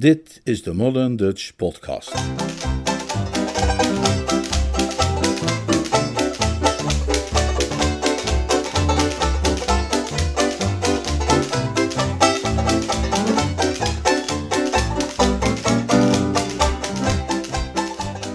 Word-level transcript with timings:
Dit 0.00 0.40
is 0.44 0.62
de 0.62 0.74
Modern 0.74 1.16
Dutch 1.16 1.56
Podcast. 1.56 2.14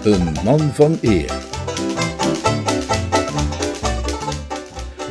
Een 0.04 0.32
man 0.44 0.60
van 0.60 0.98
eer. 1.00 1.30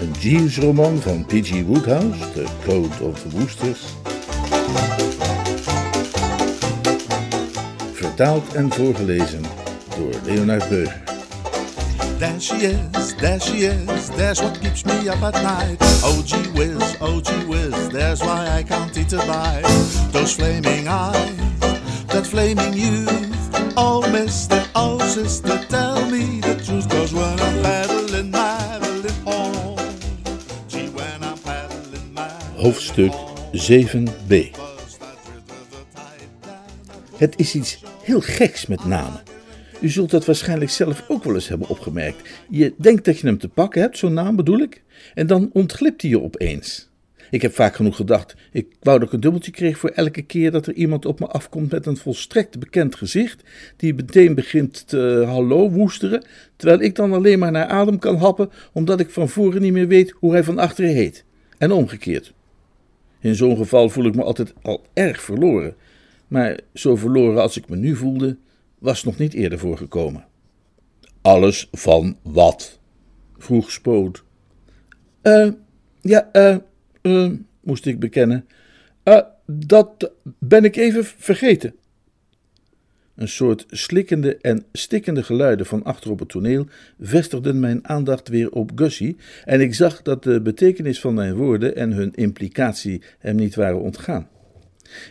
Een 0.01 0.11
Jeeves-roman 0.19 0.97
van 0.97 1.25
P.G. 1.25 1.63
Woodhouse, 1.65 2.31
The 2.31 2.45
Code 2.65 3.03
of 3.03 3.21
the 3.21 3.29
Woosters. 3.29 4.04
Vertaald 8.15 8.53
en 8.53 8.71
voorgelezen 8.71 9.41
door 9.97 10.13
Leonard 10.23 10.69
Beuger. 10.69 11.03
There 12.17 12.39
she 12.39 12.55
is, 12.55 13.15
there 13.15 13.39
she 13.39 13.57
is, 13.57 14.07
there's 14.15 14.41
what 14.41 14.59
keeps 14.59 14.83
me 14.83 15.09
up 15.09 15.21
at 15.21 15.33
night. 15.33 15.77
Oh 16.03 16.21
gee 16.25 16.51
whiz, 16.53 16.95
oh 17.01 17.21
gee 17.21 17.45
whiz, 17.45 17.89
there's 17.89 18.21
why 18.21 18.59
I 18.59 18.63
can't 18.63 18.97
eat 18.97 19.13
a 19.13 19.17
bite. 19.17 19.65
Those 20.11 20.33
flaming 20.35 20.87
eyes, 20.87 21.59
that 22.07 22.25
flaming 22.25 22.73
youth. 22.73 23.73
Oh 23.75 24.01
mister, 24.11 24.63
oh 24.75 24.97
sister, 24.99 25.59
tell 25.67 26.09
me 26.09 26.39
the 26.39 26.55
truth. 26.65 26.87
Cause 26.89 27.13
when 27.13 27.39
I'm 27.39 27.61
paddling, 27.63 28.31
paddling 28.31 29.25
home. 29.25 29.77
Gee, 30.69 30.87
when 30.87 31.21
I'm 31.21 31.37
paddling, 31.39 32.13
paddling 32.15 32.63
Hoofdstuk 32.63 33.09
home. 33.09 33.51
7b. 33.53 34.57
Was 34.57 34.97
that 34.99 35.17
river 35.27 35.59
the 35.69 35.83
tide 35.93 36.29
down? 36.41 37.17
Het 37.17 37.33
is 37.39 37.55
iets 37.55 37.83
heel 38.05 38.21
geks 38.21 38.65
met 38.65 38.85
namen. 38.85 39.21
U 39.81 39.89
zult 39.89 40.11
dat 40.11 40.25
waarschijnlijk 40.25 40.71
zelf 40.71 41.05
ook 41.07 41.23
wel 41.23 41.33
eens 41.33 41.47
hebben 41.47 41.69
opgemerkt. 41.69 42.29
Je 42.49 42.73
denkt 42.77 43.05
dat 43.05 43.19
je 43.19 43.27
hem 43.27 43.37
te 43.37 43.47
pakken 43.47 43.81
hebt, 43.81 43.97
zo'n 43.97 44.13
naam 44.13 44.35
bedoel 44.35 44.59
ik, 44.59 44.83
en 45.13 45.27
dan 45.27 45.49
ontglipt 45.53 46.01
hij 46.01 46.11
je 46.11 46.21
opeens. 46.21 46.89
Ik 47.29 47.41
heb 47.41 47.53
vaak 47.53 47.75
genoeg 47.75 47.95
gedacht, 47.95 48.35
ik 48.51 48.67
wou 48.79 48.99
dat 48.99 49.07
ik 49.07 49.13
een 49.13 49.19
dubbeltje 49.19 49.51
kreeg 49.51 49.77
voor 49.77 49.89
elke 49.89 50.21
keer 50.21 50.51
dat 50.51 50.67
er 50.67 50.73
iemand 50.73 51.05
op 51.05 51.19
me 51.19 51.27
afkomt 51.27 51.71
met 51.71 51.85
een 51.85 51.97
volstrekt 51.97 52.59
bekend 52.59 52.95
gezicht, 52.95 53.43
die 53.77 53.93
meteen 53.93 54.35
begint 54.35 54.87
te 54.87 55.23
hallo 55.27 55.69
woesteren, 55.69 56.25
terwijl 56.55 56.81
ik 56.81 56.95
dan 56.95 57.13
alleen 57.13 57.39
maar 57.39 57.51
naar 57.51 57.67
adem 57.67 57.99
kan 57.99 58.17
happen, 58.17 58.49
omdat 58.73 58.99
ik 58.99 59.09
van 59.09 59.29
voren 59.29 59.61
niet 59.61 59.73
meer 59.73 59.87
weet 59.87 60.13
hoe 60.19 60.31
hij 60.31 60.43
van 60.43 60.59
achteren 60.59 60.93
heet. 60.93 61.23
En 61.57 61.71
omgekeerd. 61.71 62.33
In 63.19 63.35
zo'n 63.35 63.57
geval 63.57 63.89
voel 63.89 64.05
ik 64.05 64.15
me 64.15 64.23
altijd 64.23 64.53
al 64.61 64.85
erg 64.93 65.21
verloren. 65.21 65.75
Maar 66.27 66.59
zo 66.73 66.95
verloren 66.95 67.41
als 67.41 67.57
ik 67.57 67.69
me 67.69 67.75
nu 67.75 67.95
voelde, 67.95 68.37
was 68.79 69.03
nog 69.03 69.17
niet 69.17 69.33
eerder 69.33 69.59
voorgekomen. 69.59 70.25
Alles 71.21 71.67
van 71.71 72.17
wat? 72.21 72.79
vroeg 73.37 73.71
Spoot. 73.71 74.23
Eh, 75.21 75.49
ja, 76.01 76.29
eh, 76.31 76.57
eh, 77.01 77.31
moest 77.61 77.85
ik 77.85 77.99
bekennen. 77.99 78.45
Eh, 79.03 79.21
dat 79.45 80.11
ben 80.39 80.63
ik 80.63 80.75
even 80.75 81.05
vergeten. 81.05 81.75
Een 83.15 83.27
soort 83.27 83.65
slikkende 83.69 84.37
en 84.37 84.63
stikkende 84.71 85.23
geluiden 85.23 85.65
van 85.65 85.83
achter 85.83 86.11
op 86.11 86.19
het 86.19 86.29
toneel 86.29 86.67
vestigden 86.99 87.59
mijn 87.59 87.87
aandacht 87.87 88.27
weer 88.27 88.51
op 88.51 88.71
Gussie 88.75 89.17
en 89.45 89.61
ik 89.61 89.73
zag 89.73 90.01
dat 90.01 90.23
de 90.23 90.41
betekenis 90.41 90.99
van 90.99 91.13
mijn 91.13 91.35
woorden 91.35 91.75
en 91.75 91.91
hun 91.91 92.13
implicatie 92.13 93.01
hem 93.19 93.35
niet 93.35 93.55
waren 93.55 93.81
ontgaan. 93.81 94.27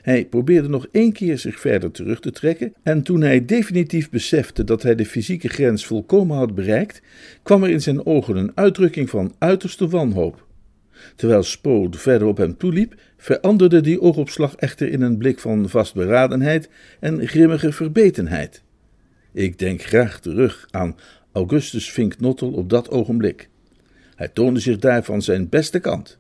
Hij 0.03 0.25
probeerde 0.25 0.69
nog 0.69 0.87
één 0.91 1.13
keer 1.13 1.39
zich 1.39 1.61
verder 1.61 1.91
terug 1.91 2.21
te 2.21 2.31
trekken 2.31 2.75
en 2.83 3.03
toen 3.03 3.21
hij 3.21 3.45
definitief 3.45 4.11
besefte 4.11 4.65
dat 4.65 4.83
hij 4.83 4.95
de 4.95 5.07
fysieke 5.07 5.49
grens 5.49 5.87
volkomen 5.87 6.37
had 6.37 6.55
bereikt, 6.55 7.03
kwam 7.43 7.63
er 7.63 7.71
in 7.71 7.83
zijn 7.83 8.07
ogen 8.07 8.37
een 8.37 8.53
uitdrukking 8.55 9.11
van 9.11 9.35
uiterste 9.39 9.89
wanhoop. 9.89 10.47
Terwijl 11.17 11.43
Spood 11.43 11.97
verder 12.01 12.29
op 12.29 12.37
hem 12.37 12.57
toeliep, 12.57 12.95
veranderde 13.17 13.81
die 13.81 14.01
oogopslag 14.01 14.55
echter 14.55 14.89
in 14.89 15.01
een 15.01 15.19
blik 15.19 15.39
van 15.39 15.69
vastberadenheid 15.69 16.69
en 17.01 17.29
grimmige 17.29 17.73
verbetenheid. 17.73 18.63
Ik 19.33 19.59
denk 19.59 19.83
graag 19.83 20.21
terug 20.21 20.67
aan 20.71 20.97
Augustus 21.33 21.91
Fink 21.91 22.21
Nottel 22.21 22.51
op 22.53 22.71
dat 22.71 22.91
ogenblik. 22.91 23.49
Hij 24.15 24.29
toonde 24.29 24.61
zich 24.61 24.79
daar 24.79 25.05
van 25.05 25.23
zijn 25.23 25.49
beste 25.49 25.79
kant. 25.79 26.19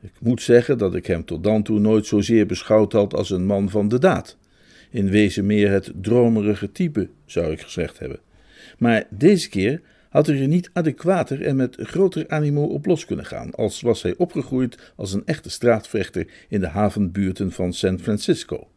Ik 0.00 0.12
moet 0.20 0.42
zeggen 0.42 0.78
dat 0.78 0.94
ik 0.94 1.06
hem 1.06 1.24
tot 1.24 1.44
dan 1.44 1.62
toe 1.62 1.78
nooit 1.78 2.06
zozeer 2.06 2.46
beschouwd 2.46 2.92
had 2.92 3.14
als 3.14 3.30
een 3.30 3.46
man 3.46 3.70
van 3.70 3.88
de 3.88 3.98
daad. 3.98 4.36
In 4.90 5.10
wezen 5.10 5.46
meer 5.46 5.70
het 5.70 5.92
dromerige 6.00 6.72
type, 6.72 7.08
zou 7.24 7.52
ik 7.52 7.60
gezegd 7.60 7.98
hebben. 7.98 8.20
Maar 8.78 9.06
deze 9.10 9.48
keer 9.48 9.80
had 10.08 10.26
hij 10.26 10.40
er 10.40 10.48
niet 10.48 10.70
adequater 10.72 11.42
en 11.42 11.56
met 11.56 11.76
groter 11.80 12.28
animo 12.28 12.64
op 12.64 12.86
los 12.86 13.04
kunnen 13.04 13.26
gaan, 13.26 13.54
als 13.54 13.80
was 13.80 14.02
hij 14.02 14.14
opgegroeid 14.16 14.92
als 14.96 15.12
een 15.12 15.22
echte 15.24 15.50
straatvechter 15.50 16.26
in 16.48 16.60
de 16.60 16.68
havenbuurten 16.68 17.52
van 17.52 17.72
San 17.72 17.98
Francisco. 17.98 18.68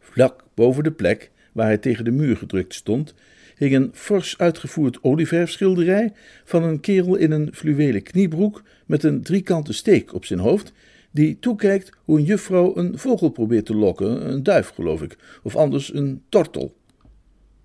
Vlak 0.00 0.44
boven 0.54 0.84
de 0.84 0.92
plek 0.92 1.30
waar 1.52 1.66
hij 1.66 1.78
tegen 1.78 2.04
de 2.04 2.10
muur 2.10 2.36
gedrukt 2.36 2.74
stond, 2.74 3.14
hing 3.62 3.74
een 3.74 3.90
fors 3.92 4.38
uitgevoerd 4.38 4.98
olieverfschilderij 5.02 6.12
van 6.44 6.62
een 6.62 6.80
kerel 6.80 7.16
in 7.16 7.30
een 7.30 7.50
fluwelen 7.52 8.02
kniebroek 8.02 8.62
met 8.86 9.02
een 9.02 9.22
driekante 9.22 9.72
steek 9.72 10.14
op 10.14 10.24
zijn 10.24 10.38
hoofd, 10.38 10.72
die 11.10 11.38
toekijkt 11.40 11.92
hoe 12.04 12.18
een 12.18 12.24
juffrouw 12.24 12.76
een 12.76 12.98
vogel 12.98 13.28
probeert 13.28 13.66
te 13.66 13.74
lokken, 13.74 14.30
een 14.30 14.42
duif 14.42 14.68
geloof 14.68 15.02
ik, 15.02 15.16
of 15.42 15.56
anders 15.56 15.94
een 15.94 16.22
tortel. 16.28 16.74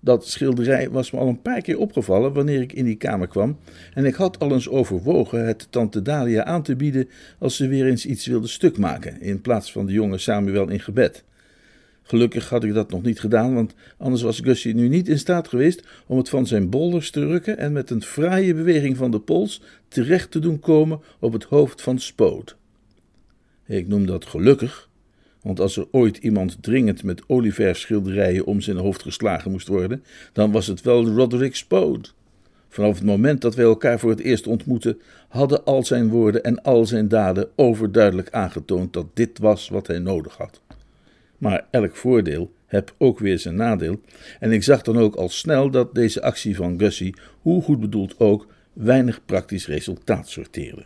Dat 0.00 0.26
schilderij 0.26 0.90
was 0.90 1.10
me 1.10 1.18
al 1.18 1.28
een 1.28 1.42
paar 1.42 1.60
keer 1.60 1.78
opgevallen 1.78 2.32
wanneer 2.32 2.60
ik 2.60 2.72
in 2.72 2.84
die 2.84 2.96
kamer 2.96 3.28
kwam, 3.28 3.58
en 3.94 4.04
ik 4.04 4.14
had 4.14 4.38
al 4.38 4.52
eens 4.52 4.68
overwogen 4.68 5.46
het 5.46 5.66
tante 5.70 6.02
Dalia 6.02 6.44
aan 6.44 6.62
te 6.62 6.76
bieden 6.76 7.08
als 7.38 7.56
ze 7.56 7.68
weer 7.68 7.86
eens 7.86 8.06
iets 8.06 8.26
wilde 8.26 8.48
stuk 8.48 8.78
maken, 8.78 9.20
in 9.20 9.40
plaats 9.40 9.72
van 9.72 9.86
de 9.86 9.92
jonge 9.92 10.18
Samuel 10.18 10.68
in 10.68 10.80
gebed. 10.80 11.24
Gelukkig 12.08 12.48
had 12.48 12.64
ik 12.64 12.74
dat 12.74 12.90
nog 12.90 13.02
niet 13.02 13.20
gedaan, 13.20 13.54
want 13.54 13.74
anders 13.98 14.22
was 14.22 14.40
Gussie 14.40 14.74
nu 14.74 14.88
niet 14.88 15.08
in 15.08 15.18
staat 15.18 15.48
geweest 15.48 15.86
om 16.06 16.16
het 16.16 16.28
van 16.28 16.46
zijn 16.46 16.70
bolders 16.70 17.10
te 17.10 17.26
rukken 17.26 17.58
en 17.58 17.72
met 17.72 17.90
een 17.90 18.02
fraaie 18.02 18.54
beweging 18.54 18.96
van 18.96 19.10
de 19.10 19.20
pols 19.20 19.62
terecht 19.88 20.30
te 20.30 20.38
doen 20.38 20.58
komen 20.58 21.00
op 21.18 21.32
het 21.32 21.44
hoofd 21.44 21.82
van 21.82 21.98
Spoot. 21.98 22.56
Ik 23.66 23.88
noem 23.88 24.06
dat 24.06 24.26
gelukkig, 24.26 24.88
want 25.42 25.60
als 25.60 25.76
er 25.76 25.86
ooit 25.90 26.16
iemand 26.16 26.56
dringend 26.60 27.02
met 27.02 27.22
olieverfschilderijen 27.26 28.46
om 28.46 28.60
zijn 28.60 28.76
hoofd 28.76 29.02
geslagen 29.02 29.50
moest 29.50 29.68
worden, 29.68 30.04
dan 30.32 30.52
was 30.52 30.66
het 30.66 30.82
wel 30.82 31.06
Roderick 31.06 31.56
Spoot. 31.56 32.14
Vanaf 32.68 32.94
het 32.94 33.06
moment 33.06 33.40
dat 33.40 33.54
wij 33.54 33.64
elkaar 33.64 33.98
voor 33.98 34.10
het 34.10 34.20
eerst 34.20 34.46
ontmoetten, 34.46 35.00
hadden 35.28 35.64
al 35.64 35.84
zijn 35.84 36.08
woorden 36.08 36.44
en 36.44 36.62
al 36.62 36.86
zijn 36.86 37.08
daden 37.08 37.48
overduidelijk 37.56 38.30
aangetoond 38.30 38.92
dat 38.92 39.06
dit 39.14 39.38
was 39.38 39.68
wat 39.68 39.86
hij 39.86 39.98
nodig 39.98 40.36
had. 40.36 40.60
Maar 41.38 41.66
elk 41.70 41.96
voordeel 41.96 42.52
heb 42.66 42.94
ook 42.98 43.18
weer 43.18 43.38
zijn 43.38 43.54
nadeel, 43.54 44.00
en 44.40 44.52
ik 44.52 44.62
zag 44.62 44.82
dan 44.82 44.98
ook 44.98 45.14
al 45.14 45.28
snel 45.28 45.70
dat 45.70 45.94
deze 45.94 46.22
actie 46.22 46.56
van 46.56 46.78
Gussie, 46.78 47.14
hoe 47.40 47.62
goed 47.62 47.80
bedoeld 47.80 48.20
ook, 48.20 48.46
weinig 48.72 49.24
praktisch 49.24 49.66
resultaat 49.66 50.28
sorteerde. 50.28 50.84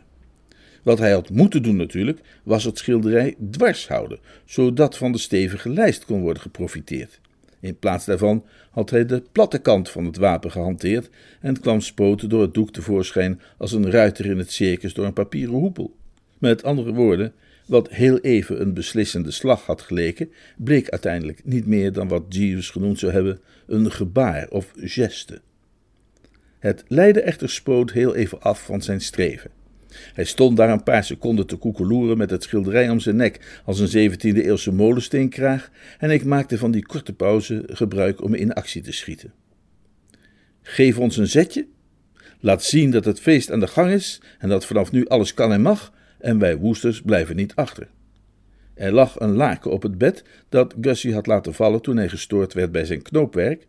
Wat 0.82 0.98
hij 0.98 1.12
had 1.12 1.30
moeten 1.30 1.62
doen 1.62 1.76
natuurlijk, 1.76 2.20
was 2.42 2.64
het 2.64 2.78
schilderij 2.78 3.36
dwars 3.50 3.88
houden, 3.88 4.18
zodat 4.44 4.96
van 4.96 5.12
de 5.12 5.18
stevige 5.18 5.68
lijst 5.68 6.04
kon 6.04 6.20
worden 6.20 6.42
geprofiteerd. 6.42 7.20
In 7.60 7.78
plaats 7.78 8.04
daarvan 8.04 8.44
had 8.70 8.90
hij 8.90 9.06
de 9.06 9.22
platte 9.32 9.58
kant 9.58 9.90
van 9.90 10.04
het 10.04 10.16
wapen 10.16 10.50
gehanteerd 10.50 11.10
en 11.40 11.60
kwam 11.60 11.80
spoten 11.80 12.28
door 12.28 12.42
het 12.42 12.54
doek 12.54 12.72
tevoorschijn 12.72 13.40
als 13.58 13.72
een 13.72 13.90
ruiter 13.90 14.26
in 14.26 14.38
het 14.38 14.52
circus 14.52 14.94
door 14.94 15.04
een 15.04 15.12
papieren 15.12 15.54
hoepel. 15.54 15.94
Met 16.42 16.62
andere 16.62 16.92
woorden, 16.92 17.32
wat 17.66 17.88
heel 17.90 18.18
even 18.18 18.60
een 18.60 18.74
beslissende 18.74 19.30
slag 19.30 19.66
had 19.66 19.80
geleken, 19.80 20.32
bleek 20.56 20.88
uiteindelijk 20.88 21.40
niet 21.44 21.66
meer 21.66 21.92
dan 21.92 22.08
wat 22.08 22.22
Jeeves 22.28 22.70
genoemd 22.70 22.98
zou 22.98 23.12
hebben 23.12 23.40
een 23.66 23.92
gebaar 23.92 24.48
of 24.48 24.72
geste. 24.76 25.40
Het 26.58 26.84
leidde 26.88 27.20
echter 27.20 27.50
Spoot 27.50 27.92
heel 27.92 28.14
even 28.14 28.40
af 28.40 28.64
van 28.64 28.82
zijn 28.82 29.00
streven. 29.00 29.50
Hij 30.14 30.24
stond 30.24 30.56
daar 30.56 30.70
een 30.70 30.82
paar 30.82 31.04
seconden 31.04 31.46
te 31.46 31.56
koekeloeren 31.56 32.18
met 32.18 32.30
het 32.30 32.42
schilderij 32.42 32.90
om 32.90 33.00
zijn 33.00 33.16
nek 33.16 33.62
als 33.64 33.78
een 33.78 34.10
17e-eeuwse 34.10 34.72
molensteenkraag 34.72 35.70
en 35.98 36.10
ik 36.10 36.24
maakte 36.24 36.58
van 36.58 36.70
die 36.70 36.86
korte 36.86 37.12
pauze 37.12 37.62
gebruik 37.66 38.22
om 38.22 38.34
in 38.34 38.52
actie 38.52 38.82
te 38.82 38.92
schieten. 38.92 39.32
Geef 40.62 40.98
ons 40.98 41.16
een 41.16 41.28
zetje, 41.28 41.66
laat 42.40 42.64
zien 42.64 42.90
dat 42.90 43.04
het 43.04 43.20
feest 43.20 43.50
aan 43.50 43.60
de 43.60 43.66
gang 43.66 43.90
is 43.90 44.20
en 44.38 44.48
dat 44.48 44.66
vanaf 44.66 44.92
nu 44.92 45.06
alles 45.06 45.34
kan 45.34 45.52
en 45.52 45.62
mag 45.62 45.92
en 46.22 46.38
wij 46.38 46.56
woesters 46.56 47.02
blijven 47.02 47.36
niet 47.36 47.54
achter. 47.54 47.88
Er 48.74 48.92
lag 48.92 49.20
een 49.20 49.34
laken 49.34 49.70
op 49.70 49.82
het 49.82 49.98
bed 49.98 50.24
dat 50.48 50.74
Gussie 50.80 51.14
had 51.14 51.26
laten 51.26 51.54
vallen 51.54 51.82
toen 51.82 51.96
hij 51.96 52.08
gestoord 52.08 52.52
werd 52.52 52.72
bij 52.72 52.84
zijn 52.84 53.02
knoopwerk 53.02 53.66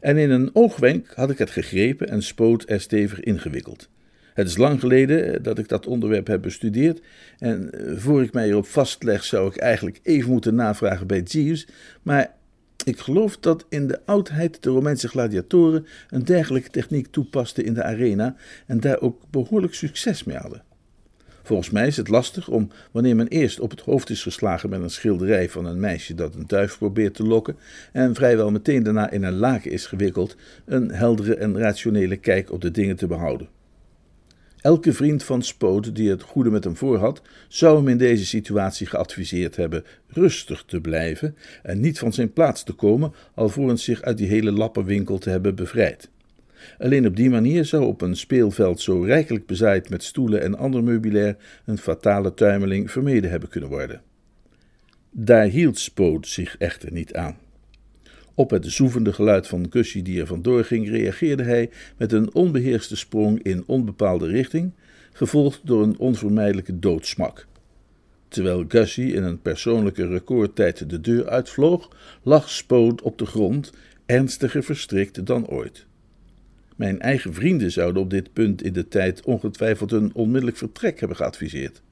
en 0.00 0.16
in 0.16 0.30
een 0.30 0.50
oogwenk 0.52 1.12
had 1.14 1.30
ik 1.30 1.38
het 1.38 1.50
gegrepen 1.50 2.08
en 2.08 2.22
spoot 2.22 2.64
er 2.70 2.80
stevig 2.80 3.20
ingewikkeld. 3.20 3.88
Het 4.34 4.48
is 4.48 4.56
lang 4.56 4.80
geleden 4.80 5.42
dat 5.42 5.58
ik 5.58 5.68
dat 5.68 5.86
onderwerp 5.86 6.26
heb 6.26 6.42
bestudeerd. 6.42 7.00
En 7.38 7.70
voor 7.96 8.22
ik 8.22 8.32
mij 8.32 8.48
erop 8.48 8.66
vastleg, 8.66 9.24
zou 9.24 9.48
ik 9.48 9.56
eigenlijk 9.56 10.00
even 10.02 10.30
moeten 10.30 10.54
navragen 10.54 11.06
bij 11.06 11.20
Jeeves. 11.20 11.68
Maar 12.02 12.34
ik 12.84 12.98
geloof 12.98 13.38
dat 13.38 13.66
in 13.68 13.86
de 13.86 14.00
oudheid 14.04 14.62
de 14.62 14.70
Romeinse 14.70 15.08
gladiatoren 15.08 15.86
een 16.10 16.24
dergelijke 16.24 16.70
techniek 16.70 17.06
toepasten 17.06 17.64
in 17.64 17.74
de 17.74 17.82
arena 17.82 18.36
en 18.66 18.80
daar 18.80 19.00
ook 19.00 19.22
behoorlijk 19.30 19.74
succes 19.74 20.24
mee 20.24 20.36
hadden. 20.36 20.65
Volgens 21.46 21.70
mij 21.70 21.86
is 21.86 21.96
het 21.96 22.08
lastig 22.08 22.48
om, 22.48 22.70
wanneer 22.90 23.16
men 23.16 23.28
eerst 23.28 23.60
op 23.60 23.70
het 23.70 23.80
hoofd 23.80 24.10
is 24.10 24.22
geslagen 24.22 24.70
met 24.70 24.80
een 24.80 24.90
schilderij 24.90 25.48
van 25.48 25.64
een 25.64 25.80
meisje 25.80 26.14
dat 26.14 26.34
een 26.34 26.46
duif 26.46 26.78
probeert 26.78 27.14
te 27.14 27.22
lokken 27.22 27.56
en 27.92 28.14
vrijwel 28.14 28.50
meteen 28.50 28.82
daarna 28.82 29.10
in 29.10 29.22
een 29.22 29.36
laken 29.36 29.70
is 29.70 29.86
gewikkeld, 29.86 30.36
een 30.64 30.90
heldere 30.90 31.34
en 31.34 31.58
rationele 31.58 32.16
kijk 32.16 32.52
op 32.52 32.60
de 32.60 32.70
dingen 32.70 32.96
te 32.96 33.06
behouden. 33.06 33.48
Elke 34.60 34.92
vriend 34.92 35.22
van 35.22 35.42
Spoot 35.42 35.94
die 35.94 36.10
het 36.10 36.22
goede 36.22 36.50
met 36.50 36.64
hem 36.64 36.76
voor 36.76 36.98
had, 36.98 37.22
zou 37.48 37.76
hem 37.76 37.88
in 37.88 37.98
deze 37.98 38.26
situatie 38.26 38.86
geadviseerd 38.86 39.56
hebben 39.56 39.84
rustig 40.06 40.64
te 40.66 40.80
blijven 40.80 41.36
en 41.62 41.80
niet 41.80 41.98
van 41.98 42.12
zijn 42.12 42.32
plaats 42.32 42.64
te 42.64 42.72
komen, 42.72 43.12
alvorens 43.34 43.84
zich 43.84 44.02
uit 44.02 44.18
die 44.18 44.28
hele 44.28 44.52
lappenwinkel 44.52 45.18
te 45.18 45.30
hebben 45.30 45.54
bevrijd. 45.54 46.10
Alleen 46.78 47.06
op 47.06 47.16
die 47.16 47.30
manier 47.30 47.64
zou 47.64 47.84
op 47.84 48.00
een 48.00 48.16
speelveld 48.16 48.80
zo 48.80 49.00
rijkelijk 49.00 49.46
bezaaid 49.46 49.90
met 49.90 50.02
stoelen 50.02 50.42
en 50.42 50.58
ander 50.58 50.84
meubilair 50.84 51.36
een 51.64 51.78
fatale 51.78 52.34
tuimeling 52.34 52.90
vermeden 52.90 53.30
hebben 53.30 53.48
kunnen 53.48 53.70
worden. 53.70 54.02
Daar 55.10 55.46
hield 55.46 55.78
Spoot 55.78 56.28
zich 56.28 56.56
echter 56.58 56.92
niet 56.92 57.14
aan. 57.14 57.36
Op 58.34 58.50
het 58.50 58.66
zoevende 58.66 59.12
geluid 59.12 59.46
van 59.46 59.66
Gussie 59.70 60.02
die 60.02 60.20
er 60.20 60.26
vandoor 60.26 60.64
ging, 60.64 60.88
reageerde 60.88 61.42
hij 61.42 61.70
met 61.96 62.12
een 62.12 62.34
onbeheerste 62.34 62.96
sprong 62.96 63.42
in 63.42 63.62
onbepaalde 63.66 64.26
richting, 64.26 64.72
gevolgd 65.12 65.60
door 65.64 65.82
een 65.82 65.98
onvermijdelijke 65.98 66.78
doodsmak. 66.78 67.46
Terwijl 68.28 68.64
Gussie 68.68 69.12
in 69.12 69.22
een 69.22 69.42
persoonlijke 69.42 70.06
recordtijd 70.06 70.90
de 70.90 71.00
deur 71.00 71.28
uitvloog, 71.28 71.90
lag 72.22 72.50
Spoot 72.50 73.02
op 73.02 73.18
de 73.18 73.26
grond, 73.26 73.72
ernstiger 74.06 74.62
verstrikt 74.62 75.26
dan 75.26 75.46
ooit. 75.46 75.86
Mijn 76.76 77.00
eigen 77.00 77.34
vrienden 77.34 77.72
zouden 77.72 78.02
op 78.02 78.10
dit 78.10 78.32
punt 78.32 78.62
in 78.62 78.72
de 78.72 78.88
tijd 78.88 79.24
ongetwijfeld 79.24 79.92
een 79.92 80.14
onmiddellijk 80.14 80.56
vertrek 80.56 80.98
hebben 80.98 81.16
geadviseerd. 81.16 81.82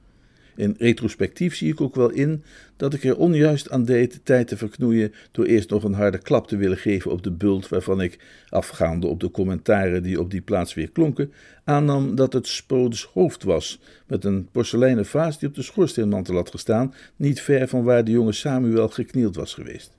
In 0.55 0.75
retrospectief 0.77 1.55
zie 1.55 1.71
ik 1.71 1.81
ook 1.81 1.95
wel 1.95 2.09
in 2.09 2.43
dat 2.77 2.93
ik 2.93 3.03
er 3.03 3.17
onjuist 3.17 3.69
aan 3.69 3.85
deed 3.85 4.19
tijd 4.23 4.47
te 4.47 4.57
verknoeien 4.57 5.13
door 5.31 5.45
eerst 5.45 5.69
nog 5.69 5.83
een 5.83 5.93
harde 5.93 6.17
klap 6.17 6.47
te 6.47 6.57
willen 6.57 6.77
geven 6.77 7.11
op 7.11 7.23
de 7.23 7.31
bult 7.31 7.67
waarvan 7.67 8.01
ik, 8.01 8.19
afgaande 8.49 9.07
op 9.07 9.19
de 9.19 9.31
commentaren 9.31 10.03
die 10.03 10.19
op 10.19 10.31
die 10.31 10.41
plaats 10.41 10.73
weer 10.73 10.91
klonken, 10.91 11.31
aannam 11.63 12.15
dat 12.15 12.33
het 12.33 12.47
Spoods 12.47 13.03
hoofd 13.03 13.43
was, 13.43 13.79
met 14.07 14.23
een 14.23 14.47
porseleinen 14.51 15.05
vaas 15.05 15.39
die 15.39 15.49
op 15.49 15.55
de 15.55 15.61
schoorsteenmantel 15.61 16.35
had 16.35 16.49
gestaan, 16.49 16.93
niet 17.15 17.41
ver 17.41 17.67
van 17.67 17.83
waar 17.83 18.03
de 18.03 18.11
jonge 18.11 18.33
Samuel 18.33 18.89
geknield 18.89 19.35
was 19.35 19.53
geweest. 19.53 19.97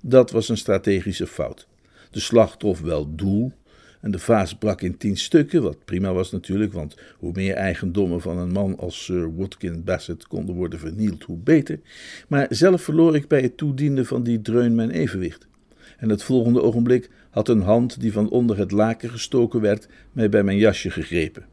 Dat 0.00 0.30
was 0.30 0.48
een 0.48 0.56
strategische 0.56 1.26
fout. 1.26 1.66
De 2.10 2.20
slag 2.20 2.56
trof 2.56 2.80
wel 2.80 3.14
doel, 3.14 3.52
en 4.02 4.10
de 4.10 4.18
vaas 4.18 4.54
brak 4.54 4.80
in 4.80 4.96
tien 4.96 5.16
stukken, 5.16 5.62
wat 5.62 5.84
prima 5.84 6.12
was 6.12 6.30
natuurlijk, 6.30 6.72
want 6.72 6.96
hoe 7.18 7.32
meer 7.34 7.54
eigendommen 7.54 8.20
van 8.20 8.38
een 8.38 8.52
man 8.52 8.78
als 8.78 9.04
Sir 9.04 9.36
Watkin 9.36 9.84
Bassett 9.84 10.26
konden 10.26 10.54
worden 10.54 10.78
vernield, 10.78 11.22
hoe 11.22 11.38
beter. 11.38 11.80
Maar 12.28 12.46
zelf 12.50 12.82
verloor 12.82 13.16
ik 13.16 13.28
bij 13.28 13.40
het 13.40 13.56
toedienen 13.56 14.06
van 14.06 14.22
die 14.22 14.42
dreun 14.42 14.74
mijn 14.74 14.90
evenwicht. 14.90 15.46
En 15.98 16.08
het 16.08 16.22
volgende 16.22 16.62
ogenblik 16.62 17.10
had 17.30 17.48
een 17.48 17.62
hand 17.62 18.00
die 18.00 18.12
van 18.12 18.30
onder 18.30 18.58
het 18.58 18.70
laken 18.70 19.10
gestoken 19.10 19.60
werd, 19.60 19.88
mij 20.12 20.28
bij 20.28 20.42
mijn 20.42 20.58
jasje 20.58 20.90
gegrepen. 20.90 21.44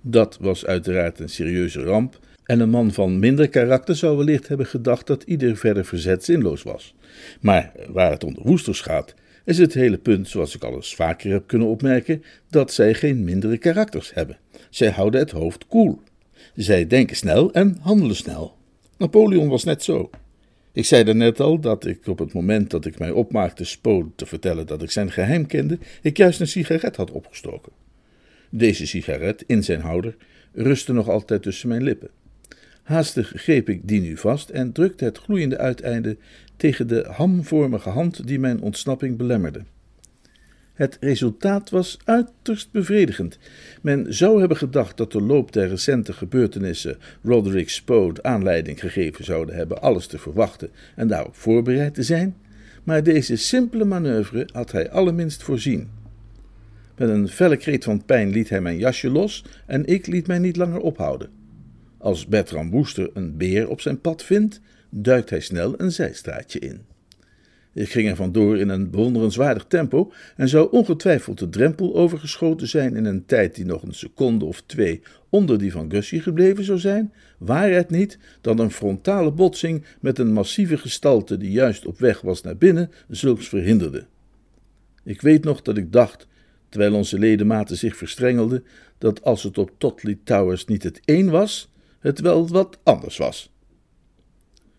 Dat 0.00 0.38
was 0.40 0.66
uiteraard 0.66 1.18
een 1.18 1.28
serieuze 1.28 1.82
ramp, 1.82 2.18
en 2.48 2.60
een 2.60 2.70
man 2.70 2.92
van 2.92 3.18
minder 3.18 3.48
karakter 3.48 3.96
zou 3.96 4.16
wellicht 4.16 4.48
hebben 4.48 4.66
gedacht 4.66 5.06
dat 5.06 5.22
ieder 5.22 5.56
verder 5.56 5.84
verzet 5.84 6.24
zinloos 6.24 6.62
was. 6.62 6.94
Maar 7.40 7.72
waar 7.88 8.10
het 8.10 8.24
om 8.24 8.34
de 8.34 8.40
woesters 8.44 8.80
gaat, 8.80 9.14
is 9.48 9.58
het 9.58 9.74
hele 9.74 9.98
punt, 9.98 10.28
zoals 10.28 10.54
ik 10.54 10.64
al 10.64 10.74
eens 10.74 10.94
vaker 10.94 11.30
heb 11.30 11.46
kunnen 11.46 11.68
opmerken, 11.68 12.22
dat 12.50 12.72
zij 12.72 12.94
geen 12.94 13.24
mindere 13.24 13.58
karakters 13.58 14.14
hebben. 14.14 14.38
Zij 14.70 14.90
houden 14.90 15.20
het 15.20 15.30
hoofd 15.30 15.66
koel. 15.66 16.00
Zij 16.54 16.86
denken 16.86 17.16
snel 17.16 17.52
en 17.52 17.78
handelen 17.80 18.16
snel. 18.16 18.56
Napoleon 18.98 19.48
was 19.48 19.64
net 19.64 19.82
zo. 19.82 20.10
Ik 20.72 20.84
zei 20.84 21.04
daarnet 21.04 21.40
al 21.40 21.60
dat 21.60 21.86
ik 21.86 22.06
op 22.06 22.18
het 22.18 22.32
moment 22.32 22.70
dat 22.70 22.84
ik 22.84 22.98
mij 22.98 23.10
opmaakte 23.10 23.64
Spo 23.64 24.12
te 24.16 24.26
vertellen 24.26 24.66
dat 24.66 24.82
ik 24.82 24.90
zijn 24.90 25.10
geheim 25.10 25.46
kende, 25.46 25.78
ik 26.02 26.16
juist 26.16 26.40
een 26.40 26.48
sigaret 26.48 26.96
had 26.96 27.10
opgestoken. 27.10 27.72
Deze 28.50 28.86
sigaret, 28.86 29.44
in 29.46 29.64
zijn 29.64 29.80
houder, 29.80 30.16
rustte 30.52 30.92
nog 30.92 31.08
altijd 31.08 31.42
tussen 31.42 31.68
mijn 31.68 31.82
lippen. 31.82 32.10
Haastig 32.82 33.32
greep 33.34 33.68
ik 33.68 33.80
die 33.88 34.00
nu 34.00 34.16
vast 34.16 34.48
en 34.48 34.72
drukte 34.72 35.04
het 35.04 35.18
gloeiende 35.18 35.58
uiteinde 35.58 36.16
tegen 36.58 36.86
de 36.88 37.06
hamvormige 37.10 37.88
hand 37.88 38.26
die 38.26 38.38
mijn 38.38 38.60
ontsnapping 38.60 39.16
belemmerde. 39.16 39.62
Het 40.74 40.96
resultaat 41.00 41.70
was 41.70 41.98
uiterst 42.04 42.70
bevredigend. 42.70 43.38
Men 43.82 44.14
zou 44.14 44.38
hebben 44.38 44.56
gedacht 44.56 44.96
dat 44.96 45.12
de 45.12 45.22
loop 45.22 45.52
der 45.52 45.68
recente 45.68 46.12
gebeurtenissen 46.12 46.98
Roderick 47.22 47.68
Spode 47.68 48.22
aanleiding 48.22 48.80
gegeven 48.80 49.24
zouden 49.24 49.54
hebben 49.54 49.82
alles 49.82 50.06
te 50.06 50.18
verwachten 50.18 50.70
en 50.96 51.08
daarop 51.08 51.36
voorbereid 51.36 51.94
te 51.94 52.02
zijn, 52.02 52.36
maar 52.84 53.02
deze 53.02 53.36
simpele 53.36 53.84
manoeuvre 53.84 54.48
had 54.52 54.72
hij 54.72 54.90
allerminst 54.90 55.42
voorzien. 55.42 55.88
Met 56.96 57.08
een 57.08 57.28
felle 57.28 57.56
kreet 57.56 57.84
van 57.84 58.04
pijn 58.04 58.30
liet 58.30 58.48
hij 58.48 58.60
mijn 58.60 58.78
jasje 58.78 59.10
los 59.10 59.44
en 59.66 59.86
ik 59.86 60.06
liet 60.06 60.26
mij 60.26 60.38
niet 60.38 60.56
langer 60.56 60.80
ophouden. 60.80 61.28
Als 61.98 62.26
Bertram 62.26 62.70
Woester 62.70 63.10
een 63.14 63.36
beer 63.36 63.68
op 63.68 63.80
zijn 63.80 64.00
pad 64.00 64.22
vindt, 64.22 64.60
duikt 64.90 65.30
hij 65.30 65.40
snel 65.40 65.80
een 65.80 65.92
zijstraatje 65.92 66.58
in. 66.58 66.86
Ik 67.72 67.90
ging 67.90 68.08
er 68.08 68.16
vandoor 68.16 68.58
in 68.58 68.68
een 68.68 68.90
bewonderenswaardig 68.90 69.64
tempo 69.68 70.12
en 70.36 70.48
zou 70.48 70.70
ongetwijfeld 70.70 71.38
de 71.38 71.48
drempel 71.48 71.94
overgeschoten 71.94 72.68
zijn 72.68 72.96
in 72.96 73.04
een 73.04 73.26
tijd 73.26 73.54
die 73.54 73.64
nog 73.64 73.82
een 73.82 73.94
seconde 73.94 74.44
of 74.44 74.62
twee 74.66 75.02
onder 75.28 75.58
die 75.58 75.72
van 75.72 75.90
Gussie 75.90 76.20
gebleven 76.20 76.64
zou 76.64 76.78
zijn, 76.78 77.12
waar 77.38 77.70
het 77.70 77.90
niet 77.90 78.18
dat 78.40 78.58
een 78.58 78.70
frontale 78.70 79.32
botsing 79.32 79.84
met 80.00 80.18
een 80.18 80.32
massieve 80.32 80.76
gestalte 80.76 81.36
die 81.36 81.50
juist 81.50 81.86
op 81.86 81.98
weg 81.98 82.20
was 82.20 82.42
naar 82.42 82.56
binnen 82.56 82.90
zulks 83.08 83.48
verhinderde. 83.48 84.06
Ik 85.04 85.20
weet 85.20 85.44
nog 85.44 85.62
dat 85.62 85.76
ik 85.76 85.92
dacht, 85.92 86.26
terwijl 86.68 86.94
onze 86.94 87.18
ledematen 87.18 87.76
zich 87.76 87.96
verstrengelden, 87.96 88.64
dat 88.98 89.24
als 89.24 89.42
het 89.42 89.58
op 89.58 89.70
Totley 89.78 90.18
Towers 90.24 90.64
niet 90.64 90.82
het 90.82 91.00
een 91.04 91.30
was, 91.30 91.72
het 91.98 92.20
wel 92.20 92.48
wat 92.48 92.78
anders 92.82 93.16
was. 93.16 93.52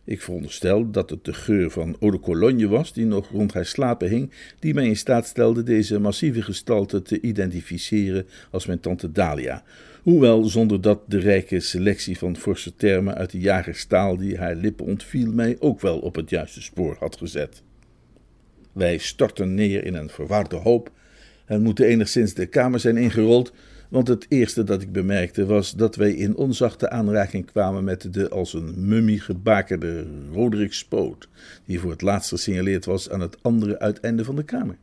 Ik 0.10 0.22
veronderstel 0.22 0.92
dat 0.92 1.10
het 1.10 1.26
de 1.26 1.34
geur 1.34 1.70
van 1.72 1.96
eau 2.00 2.12
de 2.12 2.20
cologne 2.20 2.68
was 2.68 2.94
die 2.94 3.06
nog 3.06 3.30
rond 3.30 3.54
haar 3.54 3.66
slapen 3.66 4.10
hing, 4.10 4.32
die 4.60 4.74
mij 4.74 4.86
in 4.86 4.98
staat 4.98 5.28
stelde 5.28 5.64
deze 5.64 6.00
massieve 6.00 6.42
gestalte 6.42 7.02
te 7.02 7.22
identificeren 7.22 8.28
als 8.52 8.66
mijn 8.66 8.80
tante 8.80 9.12
Dalia, 9.12 9.64
hoewel 10.04 10.44
zonder 10.44 10.82
dat 10.82 11.00
de 11.08 11.20
rijke 11.20 11.60
selectie 11.60 12.18
van 12.18 12.38
forse 12.38 12.76
termen 12.76 13.16
uit 13.16 13.32
de 13.32 13.40
jagerstaal 13.40 14.18
die 14.18 14.38
haar 14.38 14.56
lippen 14.56 14.86
ontviel 14.86 15.32
mij 15.32 15.56
ook 15.60 15.82
wel 15.82 16.00
op 16.00 16.16
het 16.16 16.30
juiste 16.30 16.62
spoor 16.62 16.96
had 17.00 17.18
gezet. 17.18 17.64
Wij 18.72 18.98
stortten 18.98 19.54
neer 19.54 19.86
in 19.86 19.94
een 19.94 20.10
verwarde 20.10 20.56
hoop 20.56 20.92
en 21.46 21.62
moeten 21.62 21.86
enigszins 21.86 22.34
de 22.34 22.46
kamer 22.46 22.80
zijn 22.80 22.98
ingerold 22.98 23.54
want 23.90 24.08
het 24.08 24.26
eerste 24.30 24.64
dat 24.64 24.82
ik 24.82 24.92
bemerkte 24.92 25.46
was 25.46 25.74
dat 25.76 25.96
wij 25.96 26.12
in 26.12 26.36
onzachte 26.36 26.90
aanraking 26.90 27.46
kwamen 27.46 27.84
met 27.84 28.14
de 28.14 28.30
als 28.30 28.54
een 28.54 28.88
mummie 28.88 29.20
gebakerde 29.20 30.06
Roderick 30.32 30.74
Spoot, 30.74 31.30
die 31.66 31.80
voor 31.80 31.92
het 31.92 32.02
laatst 32.02 32.30
gesignaleerd 32.30 32.86
was 32.86 33.10
aan 33.10 33.20
het 33.20 33.44
andere 33.44 33.80
uiteinde 33.80 34.24
van 34.24 34.36
de 34.36 34.44
kamer. 34.44 34.78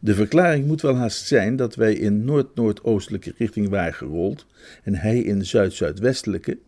De 0.00 0.14
verklaring 0.14 0.66
moet 0.66 0.80
wel 0.80 0.96
haast 0.96 1.26
zijn 1.26 1.56
dat 1.56 1.74
wij 1.74 1.94
in 1.94 2.24
noord-noordoostelijke 2.24 3.32
richting 3.38 3.68
waren 3.68 3.94
gerold 3.94 4.46
en 4.82 4.94
hij 4.94 5.18
in 5.18 5.46
zuid-zuidwestelijke, 5.46 6.58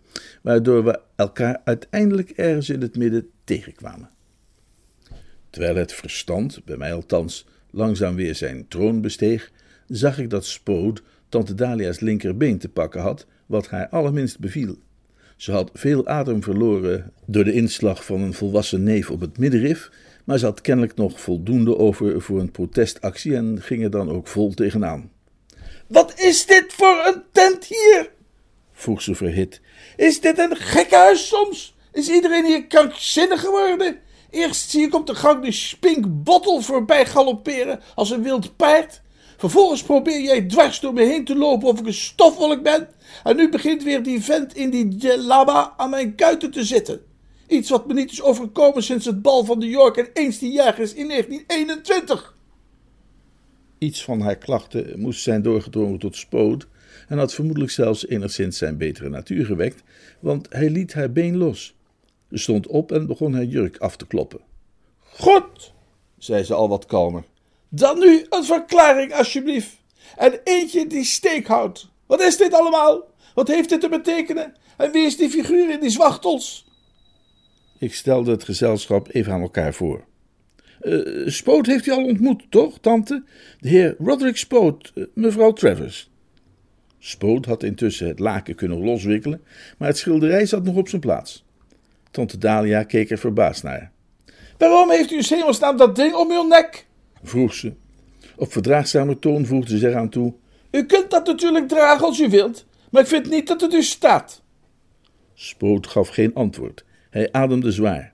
waardoor 0.43 0.85
we 0.85 1.01
elkaar 1.17 1.61
uiteindelijk 1.65 2.31
ergens 2.31 2.69
in 2.71 2.81
het 2.81 2.97
midden 2.97 3.29
tegenkwamen. 3.45 4.11
Terwijl 5.51 5.77
het 5.77 5.93
verstand, 5.93 6.65
bij 6.65 6.77
mij 6.77 6.93
althans, 6.95 7.47
langzaam 7.71 8.15
weer 8.15 8.35
zijn 8.35 8.69
troon 8.69 9.01
besteeg, 9.01 9.51
zag 9.87 10.19
ik 10.19 10.31
dat 10.31 10.47
Spoot 10.47 11.03
tante 11.33 11.55
Dalia's 11.55 12.01
linkerbeen 12.01 12.59
te 12.59 12.69
pakken 12.69 13.01
had, 13.01 13.27
wat 13.47 13.69
haar 13.69 13.89
allerminst 13.89 14.39
beviel. 14.39 14.77
Ze 15.37 15.53
had 15.53 15.71
veel 15.75 16.07
adem 16.07 16.43
verloren 16.43 17.13
door 17.27 17.45
de 17.45 17.53
inslag 17.53 18.05
van 18.05 18.21
een 18.21 18.35
volwassen 18.35 18.83
neef 18.83 19.11
op 19.11 19.21
het 19.21 19.39
middenrif, 19.39 19.91
maar 20.25 20.39
ze 20.39 20.45
had 20.45 20.61
kennelijk 20.61 20.95
nog 20.95 21.21
voldoende 21.21 21.79
over 21.79 22.23
voor 22.23 22.41
een 22.41 22.51
protestactie 22.51 23.37
en 23.37 23.59
ging 23.61 23.83
er 23.83 23.91
dan 23.91 24.11
ook 24.11 24.27
vol 24.27 24.55
tegenaan. 24.55 25.11
Wat 25.87 26.21
is 26.21 26.47
dit 26.47 26.73
voor 26.73 27.03
een 27.07 27.23
tent 27.33 27.65
hier? 27.65 28.11
vroeg 28.73 29.03
ze 29.03 29.15
verhit. 29.15 29.61
Is 29.97 30.21
dit 30.21 30.39
een 30.39 30.57
gekkenhuis 30.57 31.29
soms? 31.29 31.77
Is 31.93 32.09
iedereen 32.09 32.45
hier 32.45 32.67
krankzinnig 32.67 33.41
geworden? 33.41 33.99
Eerst 34.31 34.71
zie 34.71 34.87
ik 34.87 34.95
op 34.95 35.07
de 35.07 35.15
gang 35.15 35.45
de 35.45 35.53
spinkbottel 35.53 36.61
voorbij 36.61 37.07
galopperen 37.07 37.81
als 37.95 38.11
een 38.11 38.23
wild 38.23 38.57
paard. 38.57 39.02
Vervolgens 39.43 39.83
probeer 39.83 40.21
jij 40.21 40.43
dwars 40.43 40.81
door 40.81 40.93
me 40.93 41.03
heen 41.05 41.25
te 41.25 41.37
lopen 41.37 41.69
of 41.69 41.81
ik 41.81 41.87
een 41.87 41.95
stofwolk 41.95 42.63
ben. 42.63 42.89
En 43.25 43.37
nu 43.37 43.49
begint 43.49 43.83
weer 43.83 44.03
die 44.03 44.23
vent 44.23 44.57
in 44.57 44.71
die 44.71 44.89
djellaba 44.89 45.75
aan 45.77 45.91
mijn 45.91 46.15
kuiten 46.15 46.51
te 46.51 46.65
zitten. 46.65 47.01
Iets 47.47 47.71
wat 47.71 47.87
me 47.87 47.95
niet 47.95 48.11
is 48.13 48.23
overkomen 48.23 48.83
sinds 48.83 49.07
het 49.07 49.23
bal 49.23 49.45
van 49.45 49.59
New 49.59 49.71
York 49.71 49.97
en 49.97 50.09
eens 50.13 50.39
die 50.39 50.53
jagers 50.53 50.95
in 50.95 51.09
1921. 51.09 52.37
Iets 53.79 54.05
van 54.05 54.21
haar 54.21 54.37
klachten 54.37 55.01
moest 55.01 55.23
zijn 55.23 55.43
doorgedrongen 55.43 55.99
tot 55.99 56.17
spoot 56.17 56.67
en 57.09 57.19
had 57.19 57.35
vermoedelijk 57.35 57.73
zelfs 57.73 58.07
enigszins 58.07 58.59
zijn 58.59 58.77
betere 58.77 59.09
natuur 59.09 59.47
gewekt, 59.47 59.83
want 60.21 60.47
hij 60.51 60.71
liet 60.71 60.95
haar 60.95 61.13
been 61.13 61.37
los. 61.37 61.75
Ze 62.31 62.37
stond 62.39 62.67
op 62.67 62.93
en 62.93 63.07
begon 63.07 63.35
haar 63.35 63.45
jurk 63.45 63.79
af 63.79 63.97
te 63.97 64.07
kloppen. 64.07 64.41
Goed, 64.99 65.73
zei 66.19 66.43
ze 66.43 66.55
al 66.55 66.69
wat 66.69 66.87
kalmer. 66.87 67.25
Dan 67.75 67.99
nu 67.99 68.27
een 68.29 68.45
verklaring, 68.45 69.13
alsjeblieft. 69.13 69.81
En 70.17 70.41
eentje 70.45 70.87
die 70.87 71.05
steek 71.05 71.47
houdt. 71.47 71.89
Wat 72.07 72.21
is 72.21 72.37
dit 72.37 72.55
allemaal? 72.55 73.05
Wat 73.35 73.49
heeft 73.49 73.69
dit 73.69 73.81
te 73.81 73.89
betekenen? 73.89 74.55
En 74.77 74.93
wie 74.93 75.07
is 75.07 75.17
die 75.17 75.31
figuur 75.31 75.71
in 75.71 75.81
die 75.81 75.91
zwachtels? 75.91 76.67
Ik 77.79 77.95
stelde 77.95 78.31
het 78.31 78.45
gezelschap 78.45 79.09
even 79.11 79.33
aan 79.33 79.41
elkaar 79.41 79.75
voor. 79.75 80.05
Uh, 80.83 81.29
Spoot 81.29 81.67
heeft 81.67 81.87
u 81.87 81.91
al 81.91 82.05
ontmoet, 82.05 82.43
toch, 82.51 82.79
tante? 82.81 83.25
De 83.61 83.69
heer 83.69 83.95
Roderick 83.99 84.37
Spoot, 84.37 84.93
uh, 84.95 85.05
mevrouw 85.15 85.53
Travers. 85.53 86.11
Spoot 86.99 87.47
had 87.47 87.63
intussen 87.63 88.09
het 88.09 88.19
laken 88.19 88.55
kunnen 88.55 88.85
loswikkelen, 88.85 89.43
maar 89.79 89.89
het 89.89 89.99
schilderij 89.99 90.47
zat 90.47 90.65
nog 90.65 90.77
op 90.77 90.89
zijn 90.89 91.01
plaats. 91.01 91.45
Tante 92.11 92.39
Dalia 92.39 92.83
keek 92.83 93.11
er 93.11 93.19
verbaasd 93.19 93.63
naar. 93.63 93.93
Waarom 94.59 94.91
heeft 94.91 95.11
u 95.11 95.17
in 95.17 95.25
hemelsnaam 95.29 95.77
dat 95.77 95.97
ding 95.97 96.15
om 96.15 96.31
uw 96.31 96.47
nek? 96.47 96.87
Vroeg 97.23 97.55
ze. 97.55 97.73
Op 98.37 98.53
verdraagzame 98.53 99.19
toon 99.19 99.47
voegde 99.47 99.71
ze 99.71 99.79
zich 99.79 99.95
aan 99.95 100.09
toe. 100.09 100.35
U 100.71 100.85
kunt 100.85 101.11
dat 101.11 101.27
natuurlijk 101.27 101.69
dragen 101.69 102.07
als 102.07 102.21
u 102.21 102.29
wilt, 102.29 102.67
maar 102.91 103.03
ik 103.03 103.09
vind 103.09 103.31
niet 103.31 103.47
dat 103.47 103.61
het 103.61 103.75
u 103.75 103.83
staat. 103.83 104.43
Spoot 105.35 105.87
gaf 105.87 106.09
geen 106.09 106.35
antwoord. 106.35 106.85
Hij 107.11 107.33
ademde 107.33 107.73
zwaar. 107.73 108.13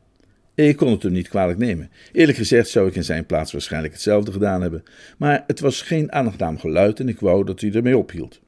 Ik 0.54 0.76
kon 0.76 0.90
het 0.90 1.02
hem 1.02 1.12
niet 1.12 1.28
kwalijk 1.28 1.58
nemen. 1.58 1.90
Eerlijk 2.12 2.38
gezegd 2.38 2.68
zou 2.68 2.88
ik 2.88 2.94
in 2.94 3.04
zijn 3.04 3.26
plaats 3.26 3.52
waarschijnlijk 3.52 3.92
hetzelfde 3.92 4.32
gedaan 4.32 4.62
hebben. 4.62 4.82
Maar 5.18 5.44
het 5.46 5.60
was 5.60 5.82
geen 5.82 6.12
aangenaam 6.12 6.58
geluid 6.58 7.00
en 7.00 7.08
ik 7.08 7.20
wou 7.20 7.44
dat 7.44 7.60
hij 7.60 7.72
ermee 7.72 7.96
ophield. 7.96 8.40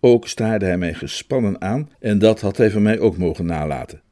Ook 0.00 0.28
staarde 0.28 0.64
hij 0.64 0.78
mij 0.78 0.94
gespannen 0.94 1.60
aan 1.60 1.90
en 2.00 2.18
dat 2.18 2.40
had 2.40 2.56
hij 2.56 2.70
van 2.70 2.82
mij 2.82 2.98
ook 2.98 3.16
mogen 3.16 3.46
nalaten. 3.46 4.02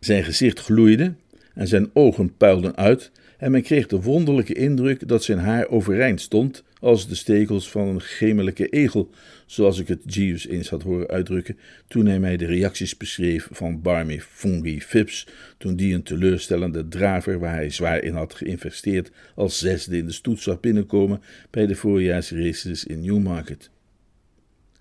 Zijn 0.00 0.24
gezicht 0.24 0.60
gloeide 0.60 1.14
en 1.54 1.68
zijn 1.68 1.90
ogen 1.92 2.36
puilden 2.36 2.76
uit 2.76 3.10
en 3.38 3.50
men 3.50 3.62
kreeg 3.62 3.86
de 3.86 4.00
wonderlijke 4.00 4.54
indruk 4.54 5.08
dat 5.08 5.24
zijn 5.24 5.38
haar 5.38 5.68
overeind 5.68 6.20
stond 6.20 6.64
als 6.80 7.08
de 7.08 7.14
stekels 7.14 7.70
van 7.70 7.88
een 7.88 8.00
gemelijke 8.00 8.68
egel, 8.68 9.10
zoals 9.46 9.78
ik 9.78 9.88
het 9.88 10.14
Jeeves 10.14 10.46
eens 10.46 10.68
had 10.68 10.82
horen 10.82 11.08
uitdrukken 11.08 11.58
toen 11.88 12.06
hij 12.06 12.18
mij 12.18 12.36
de 12.36 12.46
reacties 12.46 12.96
beschreef 12.96 13.48
van 13.50 13.82
Barmy 13.82 14.20
Fungi 14.20 14.80
Phipps, 14.80 15.26
toen 15.58 15.76
die 15.76 15.94
een 15.94 16.02
teleurstellende 16.02 16.88
draver 16.88 17.38
waar 17.38 17.54
hij 17.54 17.70
zwaar 17.70 18.02
in 18.02 18.14
had 18.14 18.34
geïnvesteerd 18.34 19.10
als 19.34 19.58
zesde 19.58 19.96
in 19.96 20.06
de 20.06 20.12
stoet 20.12 20.40
zag 20.40 20.60
binnenkomen 20.60 21.22
bij 21.50 21.66
de 21.66 21.74
voorjaarsraces 21.74 22.84
in 22.84 23.00
Newmarket. 23.00 23.70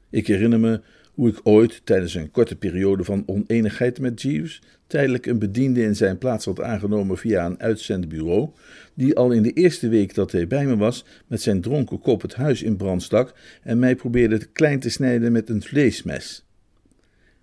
Ik 0.09 0.27
herinner 0.27 0.59
me 0.59 0.81
hoe 1.13 1.29
ik 1.29 1.39
ooit, 1.43 1.81
tijdens 1.83 2.13
een 2.13 2.31
korte 2.31 2.55
periode 2.55 3.03
van 3.03 3.23
oneenigheid 3.25 3.99
met 3.99 4.21
Jeeves, 4.21 4.61
tijdelijk 4.87 5.25
een 5.25 5.39
bediende 5.39 5.81
in 5.81 5.95
zijn 5.95 6.17
plaats 6.17 6.45
had 6.45 6.61
aangenomen 6.61 7.17
via 7.17 7.45
een 7.45 7.59
uitzendbureau, 7.59 8.49
die 8.93 9.15
al 9.15 9.31
in 9.31 9.43
de 9.43 9.51
eerste 9.51 9.87
week 9.87 10.13
dat 10.13 10.31
hij 10.31 10.47
bij 10.47 10.65
me 10.65 10.77
was, 10.77 11.05
met 11.27 11.41
zijn 11.41 11.61
dronken 11.61 11.99
kop 11.99 12.21
het 12.21 12.33
huis 12.33 12.63
in 12.63 12.77
brand 12.77 13.03
stak 13.03 13.33
en 13.63 13.79
mij 13.79 13.95
probeerde 13.95 14.45
klein 14.45 14.79
te 14.79 14.89
snijden 14.89 15.31
met 15.31 15.49
een 15.49 15.61
vleesmes. 15.61 16.45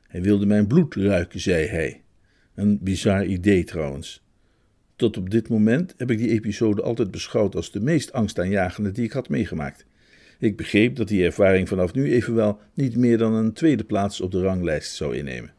Hij 0.08 0.22
wilde 0.22 0.46
mijn 0.46 0.66
bloed 0.66 0.94
ruiken, 0.94 1.40
zei 1.40 1.66
hij. 1.66 2.02
Een 2.54 2.78
bizar 2.82 3.24
idee 3.24 3.64
trouwens. 3.64 4.22
Tot 4.96 5.16
op 5.16 5.30
dit 5.30 5.48
moment 5.48 5.94
heb 5.96 6.10
ik 6.10 6.18
die 6.18 6.30
episode 6.30 6.82
altijd 6.82 7.10
beschouwd 7.10 7.54
als 7.56 7.72
de 7.72 7.80
meest 7.80 8.12
angstaanjagende 8.12 8.92
die 8.92 9.04
ik 9.04 9.12
had 9.12 9.28
meegemaakt. 9.28 9.84
Ik 10.40 10.56
begreep 10.56 10.96
dat 10.96 11.08
die 11.08 11.24
ervaring 11.24 11.68
vanaf 11.68 11.94
nu 11.94 12.12
evenwel 12.12 12.58
niet 12.74 12.96
meer 12.96 13.18
dan 13.18 13.34
een 13.34 13.52
tweede 13.52 13.84
plaats 13.84 14.20
op 14.20 14.30
de 14.30 14.42
ranglijst 14.42 14.94
zou 14.94 15.16
innemen. 15.16 15.52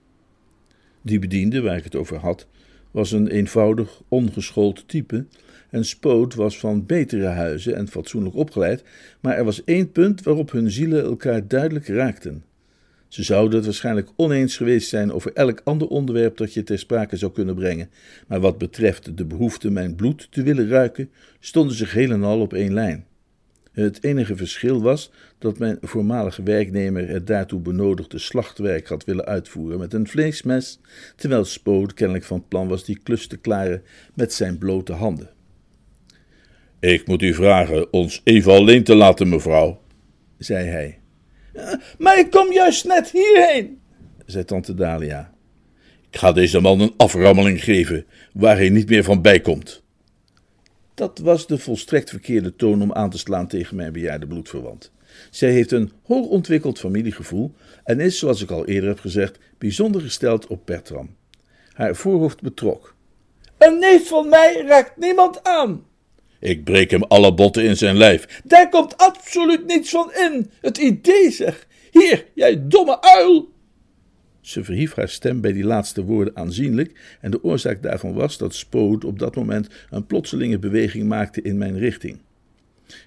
Die 1.01 1.19
bediende 1.19 1.61
waar 1.61 1.77
ik 1.77 1.83
het 1.83 1.95
over 1.95 2.17
had, 2.17 2.47
was 2.91 3.11
een 3.11 3.27
eenvoudig, 3.27 4.01
ongeschoold 4.07 4.88
type 4.88 5.25
en 5.69 5.85
Spoot 5.85 6.35
was 6.35 6.59
van 6.59 6.85
betere 6.85 7.25
huizen 7.25 7.75
en 7.75 7.88
fatsoenlijk 7.88 8.35
opgeleid, 8.35 8.83
maar 9.19 9.38
er 9.38 9.43
was 9.43 9.63
één 9.63 9.91
punt 9.91 10.23
waarop 10.23 10.51
hun 10.51 10.71
zielen 10.71 11.03
elkaar 11.03 11.47
duidelijk 11.47 11.88
raakten. 11.88 12.43
Ze 13.07 13.23
zouden 13.23 13.55
het 13.55 13.65
waarschijnlijk 13.65 14.09
oneens 14.15 14.57
geweest 14.57 14.89
zijn 14.89 15.11
over 15.11 15.33
elk 15.33 15.61
ander 15.63 15.88
onderwerp 15.88 16.38
dat 16.38 16.53
je 16.53 16.63
ter 16.63 16.79
sprake 16.79 17.17
zou 17.17 17.31
kunnen 17.31 17.55
brengen, 17.55 17.89
maar 18.27 18.39
wat 18.39 18.57
betreft 18.57 19.17
de 19.17 19.25
behoefte 19.25 19.69
mijn 19.69 19.95
bloed 19.95 20.27
te 20.31 20.43
willen 20.43 20.67
ruiken, 20.67 21.09
stonden 21.39 21.75
ze 21.75 21.85
geheel 21.85 22.39
op 22.39 22.53
één 22.53 22.73
lijn. 22.73 23.05
Het 23.72 24.04
enige 24.04 24.36
verschil 24.36 24.82
was 24.82 25.12
dat 25.38 25.58
mijn 25.58 25.78
voormalige 25.82 26.44
werknemer 26.44 27.10
het 27.10 27.28
daartoe 27.28 27.60
benodigde 27.60 28.20
slachtwerk 28.20 28.88
had 28.88 29.06
willen 29.06 29.25
uitvoeren 29.25 29.80
met 29.80 29.94
een 29.94 30.08
vleesmes, 30.08 30.80
terwijl 31.16 31.46
Spoot 31.46 31.94
kennelijk 31.94 32.25
van 32.25 32.48
plan 32.48 32.68
was 32.68 32.86
die 32.86 33.00
klus 33.04 33.28
te 33.28 33.38
klaren 33.38 33.84
met 34.16 34.34
zijn 34.34 34.58
blote 34.58 34.94
handen. 34.94 35.30
Ik 36.80 37.08
moet 37.08 37.22
u 37.22 37.34
vragen 37.34 37.94
ons 37.94 38.22
even 38.24 38.54
alleen 38.54 38.84
te 38.84 38.96
laten, 38.96 39.30
mevrouw, 39.30 39.82
zei 40.38 40.68
hij. 40.68 41.00
Maar 41.98 42.20
ik 42.20 42.32
kom 42.32 42.51
juist 42.54 42.86
net 42.86 43.12
hierheen, 43.12 43.80
zei 44.25 44.46
tante 44.46 44.74
Dalia. 44.74 45.34
Ik 46.10 46.18
ga 46.18 46.32
deze 46.32 46.60
man 46.60 46.80
een 46.80 46.94
aframmeling 46.98 47.63
geven 47.63 48.06
waar 48.34 48.58
hij 48.58 48.70
niet 48.70 48.90
meer 48.90 49.04
van 49.04 49.22
bijkomt. 49.22 49.84
Dat 51.01 51.17
was 51.17 51.48
de 51.48 51.58
volstrekt 51.58 52.10
verkeerde 52.10 52.55
toon 52.55 52.81
om 52.81 52.93
aan 52.93 53.10
te 53.10 53.17
slaan 53.17 53.48
tegen 53.48 53.75
mijn 53.75 53.93
bejaarde 53.93 54.27
bloedverwant. 54.27 54.91
Zij 55.29 55.51
heeft 55.51 55.72
een 55.72 55.91
hoogontwikkeld 56.03 56.79
familiegevoel 56.79 57.53
en 57.84 58.00
is, 58.00 58.20
zoals 58.20 58.41
ik 58.41 58.51
al 58.51 58.65
eerder 58.65 58.89
heb 58.89 59.00
gezegd, 59.00 59.38
bijzonder 59.58 60.01
gesteld 60.01 60.48
op 60.48 60.65
Bertram. 60.65 61.15
Haar 61.74 61.96
voorhoofd 61.96 62.41
betrok. 62.41 62.96
Een 63.58 63.79
neef 63.79 64.08
van 64.08 64.29
mij 64.29 64.63
raakt 64.67 64.98
niemand 64.98 65.43
aan. 65.43 65.86
Ik 66.39 66.63
breek 66.63 66.91
hem 66.91 67.03
alle 67.03 67.34
botten 67.34 67.63
in 67.63 67.77
zijn 67.77 67.98
lijf. 67.98 68.41
Daar 68.43 68.70
komt 68.70 68.98
absoluut 68.98 69.65
niets 69.65 69.89
van 69.89 70.13
in. 70.13 70.51
Het 70.62 70.77
idee 70.77 71.31
zeg. 71.31 71.67
Hier, 71.91 72.25
jij 72.34 72.67
domme 72.67 73.01
uil. 73.01 73.50
Ze 74.41 74.63
verhief 74.63 74.93
haar 74.93 75.10
stem 75.10 75.41
bij 75.41 75.53
die 75.53 75.63
laatste 75.63 76.03
woorden 76.03 76.36
aanzienlijk, 76.36 77.17
en 77.21 77.31
de 77.31 77.43
oorzaak 77.43 77.81
daarvan 77.81 78.13
was 78.13 78.38
dat 78.38 78.55
Spoot 78.55 79.05
op 79.05 79.19
dat 79.19 79.36
moment 79.36 79.67
een 79.89 80.05
plotselinge 80.05 80.60
beweging 80.60 81.07
maakte 81.07 81.41
in 81.41 81.57
mijn 81.57 81.77
richting. 81.77 82.17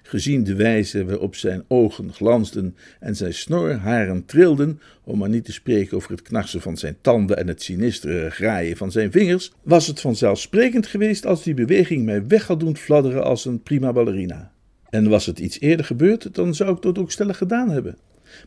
Gezien 0.03 0.43
de 0.43 0.55
wijze 0.55 1.05
waarop 1.05 1.35
zijn 1.35 1.63
ogen 1.67 2.13
glansden 2.13 2.75
en 2.99 3.15
zijn 3.15 3.33
snorharen 3.33 4.25
trilden, 4.25 4.79
om 5.03 5.17
maar 5.17 5.29
niet 5.29 5.45
te 5.45 5.51
spreken 5.51 5.97
over 5.97 6.11
het 6.11 6.21
knarsen 6.21 6.61
van 6.61 6.77
zijn 6.77 6.97
tanden 7.01 7.37
en 7.37 7.47
het 7.47 7.63
sinistere 7.63 8.29
graaien 8.29 8.77
van 8.77 8.91
zijn 8.91 9.11
vingers, 9.11 9.51
was 9.63 9.87
het 9.87 10.01
vanzelfsprekend 10.01 10.87
geweest 10.87 11.25
als 11.25 11.43
die 11.43 11.53
beweging 11.53 12.05
mij 12.05 12.27
weg 12.27 12.47
had 12.47 12.59
doen 12.59 12.77
fladderen 12.77 13.23
als 13.23 13.45
een 13.45 13.61
prima 13.61 13.93
ballerina. 13.93 14.51
En 14.89 15.09
was 15.09 15.25
het 15.25 15.39
iets 15.39 15.59
eerder 15.59 15.85
gebeurd, 15.85 16.35
dan 16.35 16.55
zou 16.55 16.75
ik 16.75 16.81
dat 16.81 16.97
ook 16.97 17.11
stellig 17.11 17.37
gedaan 17.37 17.69
hebben. 17.69 17.97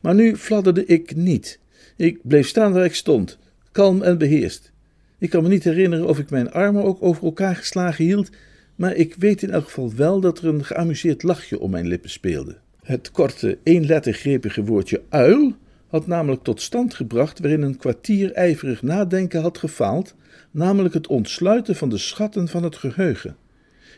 Maar 0.03 0.15
nu 0.15 0.37
fladderde 0.37 0.85
ik 0.85 1.17
niet. 1.17 1.59
Ik 1.99 2.19
bleef 2.23 2.49
staan 2.49 2.73
waar 2.73 2.85
ik 2.85 2.95
stond, 2.95 3.39
kalm 3.73 4.03
en 4.03 4.19
beheerst. 4.19 4.73
Ik 5.19 5.31
kan 5.31 5.43
me 5.43 5.49
niet 5.49 5.65
herinneren 5.65 6.07
of 6.07 6.19
ik 6.19 6.31
mijn 6.31 6.51
armen 6.51 6.85
ook 6.85 7.03
over 7.03 7.25
elkaar 7.25 7.57
geslagen 7.57 8.05
hield, 8.05 8.31
maar 8.75 8.95
ik 8.95 9.15
weet 9.15 9.43
in 9.43 9.51
elk 9.51 9.65
geval 9.65 9.95
wel 9.95 10.21
dat 10.21 10.39
er 10.39 10.47
een 10.47 10.65
geamuseerd 10.65 11.23
lachje 11.23 11.59
om 11.59 11.71
mijn 11.71 11.87
lippen 11.87 12.11
speelde. 12.11 12.57
Het 12.83 13.11
korte, 13.11 13.59
eenlettergrepige 13.63 14.65
woordje 14.65 15.03
uil 15.09 15.57
had 15.87 16.07
namelijk 16.07 16.43
tot 16.43 16.61
stand 16.61 16.95
gebracht 16.95 17.39
waarin 17.39 17.63
een 17.63 17.77
kwartier 17.77 18.33
ijverig 18.33 18.83
nadenken 18.83 19.41
had 19.41 19.59
gefaald, 19.59 20.15
namelijk 20.51 20.95
het 20.95 21.07
ontsluiten 21.07 21.77
van 21.77 21.89
de 21.89 21.99
schatten 21.99 22.49
van 22.49 22.63
het 22.63 22.77
geheugen. 22.77 23.37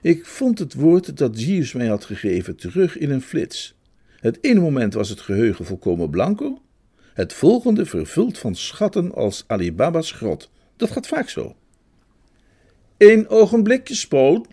Ik 0.03 0.27
vond 0.27 0.59
het 0.59 0.75
woord 0.75 1.17
dat 1.17 1.43
Jeeves 1.43 1.73
mij 1.73 1.87
had 1.87 2.05
gegeven 2.05 2.57
terug 2.57 2.99
in 2.99 3.11
een 3.11 3.23
flits. 3.23 3.79
Het 4.21 4.39
ene 4.41 4.61
moment 4.61 4.95
was 4.95 5.09
het 5.09 5.21
geheugen 5.21 5.65
volkomen 5.65 6.11
blanco, 6.11 6.61
het 7.15 7.33
volgende 7.33 7.87
vervuld 7.87 8.39
van 8.39 8.55
schatten 8.55 9.15
als 9.15 9.45
Alibaba's 9.47 10.13
grot. 10.13 10.51
Dat 10.77 10.91
gaat 10.91 11.07
vaak 11.07 11.29
zo. 11.29 11.57
Eén 12.99 13.29
ogenblikje, 13.29 13.95
Spoot, 13.95 14.47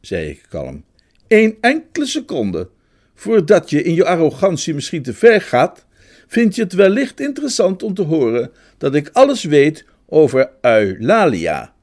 zei 0.00 0.28
ik 0.28 0.46
kalm. 0.48 0.84
Eén 1.28 1.56
enkele 1.60 2.06
seconde. 2.06 2.68
Voordat 3.14 3.70
je 3.70 3.82
in 3.82 3.94
je 3.94 4.04
arrogantie 4.04 4.74
misschien 4.74 5.02
te 5.02 5.14
ver 5.14 5.40
gaat, 5.40 5.86
vind 6.26 6.54
je 6.54 6.62
het 6.62 6.72
wellicht 6.72 7.20
interessant 7.20 7.82
om 7.82 7.94
te 7.94 8.02
horen 8.02 8.50
dat 8.78 8.94
ik 8.94 9.10
alles 9.12 9.44
weet 9.44 9.84
over 10.06 10.50
Eulalia. 10.60 11.74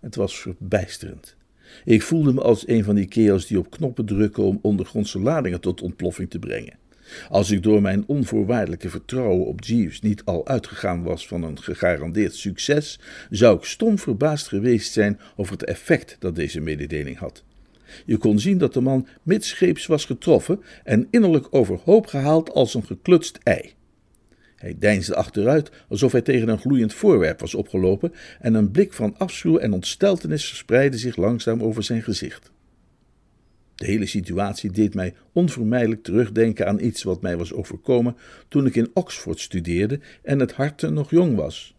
Het 0.00 0.14
was 0.14 0.40
verbijsterend. 0.40 1.36
Ik 1.84 2.02
voelde 2.02 2.32
me 2.32 2.40
als 2.40 2.68
een 2.68 2.84
van 2.84 2.94
die 2.94 3.08
kerels 3.08 3.46
die 3.46 3.58
op 3.58 3.70
knoppen 3.70 4.06
drukken 4.06 4.42
om 4.42 4.58
ondergrondse 4.62 5.20
ladingen 5.20 5.60
tot 5.60 5.82
ontploffing 5.82 6.30
te 6.30 6.38
brengen. 6.38 6.78
Als 7.28 7.50
ik 7.50 7.62
door 7.62 7.82
mijn 7.82 8.04
onvoorwaardelijke 8.06 8.88
vertrouwen 8.88 9.46
op 9.46 9.64
Jeeves 9.64 10.00
niet 10.00 10.24
al 10.24 10.46
uitgegaan 10.46 11.02
was 11.02 11.26
van 11.26 11.42
een 11.42 11.62
gegarandeerd 11.62 12.34
succes, 12.34 13.00
zou 13.30 13.56
ik 13.56 13.64
stom 13.64 13.98
verbaasd 13.98 14.48
geweest 14.48 14.92
zijn 14.92 15.20
over 15.36 15.52
het 15.52 15.64
effect 15.64 16.16
dat 16.18 16.36
deze 16.36 16.60
mededeling 16.60 17.18
had. 17.18 17.44
Je 18.06 18.16
kon 18.16 18.38
zien 18.38 18.58
dat 18.58 18.74
de 18.74 18.80
man 18.80 19.06
midscheeps 19.22 19.86
was 19.86 20.04
getroffen 20.04 20.60
en 20.84 21.08
innerlijk 21.10 21.46
overhoop 21.50 22.06
gehaald 22.06 22.50
als 22.50 22.74
een 22.74 22.86
geklutst 22.86 23.38
ei. 23.42 23.72
Hij 24.56 24.76
deinsde 24.78 25.14
achteruit 25.14 25.70
alsof 25.88 26.12
hij 26.12 26.22
tegen 26.22 26.48
een 26.48 26.58
gloeiend 26.58 26.94
voorwerp 26.94 27.40
was 27.40 27.54
opgelopen 27.54 28.12
en 28.40 28.54
een 28.54 28.70
blik 28.70 28.92
van 28.92 29.14
afschuw 29.18 29.58
en 29.58 29.72
ontsteltenis 29.72 30.48
verspreidde 30.48 30.98
zich 30.98 31.16
langzaam 31.16 31.62
over 31.62 31.82
zijn 31.82 32.02
gezicht. 32.02 32.51
De 33.82 33.88
hele 33.88 34.06
situatie 34.06 34.70
deed 34.70 34.94
mij 34.94 35.14
onvermijdelijk 35.32 36.02
terugdenken 36.02 36.66
aan 36.66 36.80
iets 36.80 37.02
wat 37.02 37.22
mij 37.22 37.36
was 37.36 37.52
overkomen 37.52 38.16
toen 38.48 38.66
ik 38.66 38.76
in 38.76 38.90
Oxford 38.94 39.40
studeerde 39.40 40.00
en 40.22 40.40
het 40.40 40.52
harte 40.52 40.90
nog 40.90 41.10
jong 41.10 41.36
was. 41.36 41.74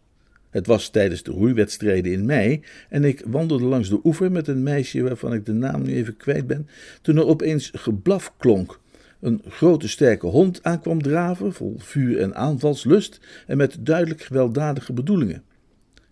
Het 0.50 0.66
was 0.66 0.88
tijdens 0.88 1.22
de 1.22 1.30
roeiwedstrijden 1.30 2.12
in 2.12 2.24
mei 2.24 2.62
en 2.88 3.04
ik 3.04 3.22
wandelde 3.26 3.64
langs 3.64 3.88
de 3.88 4.00
oever 4.04 4.32
met 4.32 4.48
een 4.48 4.62
meisje 4.62 5.02
waarvan 5.02 5.32
ik 5.32 5.46
de 5.46 5.52
naam 5.52 5.82
nu 5.82 5.94
even 5.94 6.16
kwijt 6.16 6.46
ben, 6.46 6.68
toen 7.02 7.16
er 7.16 7.26
opeens 7.26 7.70
geblaf 7.74 8.32
klonk. 8.36 8.80
Een 9.20 9.42
grote 9.48 9.88
sterke 9.88 10.26
hond 10.26 10.62
aankwam 10.62 11.02
draven, 11.02 11.52
vol 11.52 11.74
vuur 11.78 12.20
en 12.20 12.34
aanvalslust 12.34 13.20
en 13.46 13.56
met 13.56 13.76
duidelijk 13.80 14.22
gewelddadige 14.22 14.92
bedoelingen. 14.92 15.42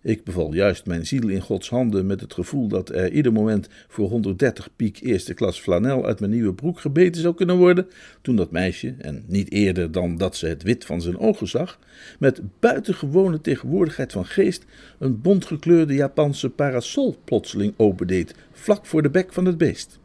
Ik 0.05 0.25
beval 0.25 0.55
juist 0.55 0.87
mijn 0.87 1.07
ziel 1.07 1.29
in 1.29 1.41
Gods 1.41 1.69
handen 1.69 2.07
met 2.07 2.21
het 2.21 2.35
gevoel 2.35 2.69
dat 2.69 2.89
er 2.89 3.13
ieder 3.13 3.33
moment 3.33 3.69
voor 3.89 4.09
130 4.09 4.69
piek 4.77 5.01
eerste 5.01 5.35
klas 5.35 5.61
flanel 5.61 6.07
uit 6.07 6.21
mijn 6.21 6.33
nieuwe 6.33 6.55
broek 6.55 6.81
gebeten 6.81 7.23
zou 7.23 7.35
kunnen 7.35 7.57
worden, 7.57 7.87
toen 8.23 8.37
dat 8.37 8.51
meisje, 8.51 8.95
en 8.99 9.25
niet 9.27 9.53
eerder 9.53 9.93
dan 9.93 10.17
dat 10.17 10.37
ze 10.37 10.47
het 10.47 10.63
wit 10.63 10.85
van 10.85 11.03
zijn 11.03 11.19
ogen 11.19 11.49
zag, 11.49 11.79
met 12.19 12.41
buitengewone 12.61 13.41
tegenwoordigheid 13.41 14.13
van 14.13 14.27
geest 14.27 14.65
een 14.99 15.21
bontgekleurde 15.21 15.95
Japanse 15.95 16.51
parasol 16.51 17.17
plotseling 17.25 17.75
opendeed, 17.77 18.35
vlak 18.53 18.87
voor 18.87 19.03
de 19.03 19.11
bek 19.11 19.33
van 19.33 19.45
het 19.45 19.59
beest. 19.59 19.99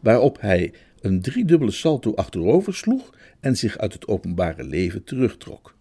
Waarop 0.00 0.40
hij 0.40 0.72
een 1.00 1.20
driedubbele 1.20 1.70
salto 1.70 2.14
achterover 2.14 2.74
sloeg 2.74 3.14
en 3.40 3.56
zich 3.56 3.78
uit 3.78 3.92
het 3.92 4.08
openbare 4.08 4.64
leven 4.64 5.04
terugtrok. 5.04 5.76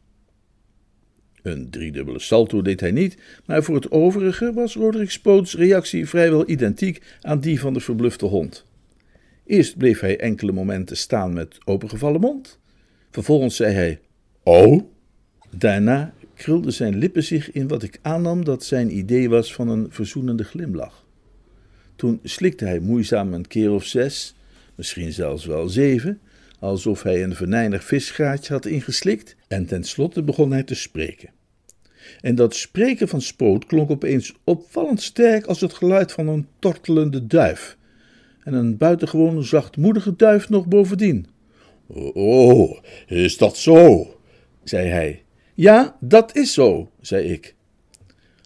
Een 1.48 1.70
driedubbele 1.70 2.20
salto 2.20 2.62
deed 2.62 2.80
hij 2.80 2.92
niet, 2.92 3.18
maar 3.46 3.64
voor 3.64 3.76
het 3.76 3.92
overige 3.92 4.54
was 4.54 4.76
Roderick 4.76 5.12
Spoots 5.12 5.56
reactie 5.56 6.08
vrijwel 6.08 6.50
identiek 6.50 7.02
aan 7.22 7.40
die 7.40 7.60
van 7.60 7.74
de 7.74 7.80
verblufte 7.80 8.26
hond. 8.26 8.66
Eerst 9.46 9.78
bleef 9.78 10.00
hij 10.00 10.20
enkele 10.20 10.52
momenten 10.52 10.98
staan 10.98 11.34
met 11.34 11.58
opengevallen 11.66 12.20
mond. 12.20 12.60
Vervolgens 13.12 13.56
zei 13.56 13.74
hij: 13.74 14.00
Oh? 14.44 14.84
Daarna 15.58 16.14
krulden 16.36 16.74
zijn 16.74 16.98
lippen 16.98 17.24
zich 17.24 17.52
in 17.52 17.68
wat 17.68 17.84
ik 17.84 18.00
aannam 18.02 18.46
dat 18.46 18.64
zijn 18.64 18.98
idee 18.98 19.30
was 19.30 19.54
van 19.54 19.70
een 19.70 19.88
verzoenende 19.90 20.44
glimlach. 20.44 21.06
Toen 21.96 22.20
slikte 22.24 22.66
hij 22.66 22.80
moeizaam 22.80 23.34
een 23.34 23.48
keer 23.48 23.72
of 23.72 23.86
zes, 23.86 24.36
misschien 24.76 25.12
zelfs 25.12 25.46
wel 25.46 25.70
zeven, 25.70 26.20
alsof 26.60 27.04
hij 27.04 27.24
een 27.24 27.36
venijnig 27.36 27.84
visgaatje 27.84 28.54
had 28.54 28.66
ingeslikt, 28.66 29.36
en 29.48 29.66
tenslotte 29.66 30.24
begon 30.24 30.52
hij 30.52 30.64
te 30.64 30.76
spreken. 30.76 31.36
En 32.22 32.36
dat 32.36 32.56
spreken 32.56 33.08
van 33.08 33.22
Spoot 33.22 33.66
klonk 33.66 33.92
opeens 33.92 34.34
opvallend 34.44 35.02
sterk 35.02 35.46
als 35.46 35.62
het 35.62 35.74
geluid 35.74 36.12
van 36.12 36.28
een 36.28 36.48
tortelende 36.60 37.28
duif. 37.28 37.78
En 38.44 38.54
een 38.54 38.78
buitengewoon 38.78 39.44
zachtmoedige 39.44 40.16
duif 40.16 40.50
nog 40.50 40.68
bovendien. 40.68 41.28
Oh, 42.14 42.78
is 43.08 43.38
dat 43.38 43.58
zo? 43.58 44.08
zei 44.64 44.88
hij. 44.88 45.24
Ja, 45.54 45.98
dat 46.00 46.36
is 46.36 46.54
zo, 46.54 46.90
zei 47.02 47.32
ik. 47.32 47.56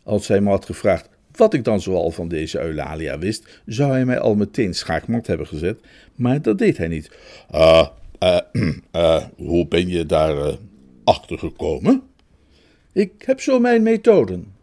Als 0.03 0.27
hij 0.27 0.41
me 0.41 0.49
had 0.49 0.65
gevraagd 0.65 1.09
wat 1.35 1.53
ik 1.53 1.63
dan 1.63 1.81
zoal 1.81 2.11
van 2.11 2.27
deze 2.27 2.59
Eulalia 2.59 3.17
wist, 3.17 3.61
zou 3.65 3.91
hij 3.91 4.05
mij 4.05 4.19
al 4.19 4.35
meteen 4.35 4.73
schaakmat 4.73 5.27
hebben 5.27 5.47
gezet, 5.47 5.79
maar 6.15 6.41
dat 6.41 6.57
deed 6.57 6.77
hij 6.77 6.87
niet. 6.87 7.11
Uh, 7.53 7.87
uh, 8.95 9.23
hoe 9.49 9.67
ben 9.67 9.87
je 9.87 10.05
daar 10.05 10.57
achter 11.03 11.39
gekomen? 11.39 12.03
Ik 12.91 13.11
heb 13.17 13.41
zo 13.41 13.59
mijn 13.59 13.83
methoden. 13.83 14.53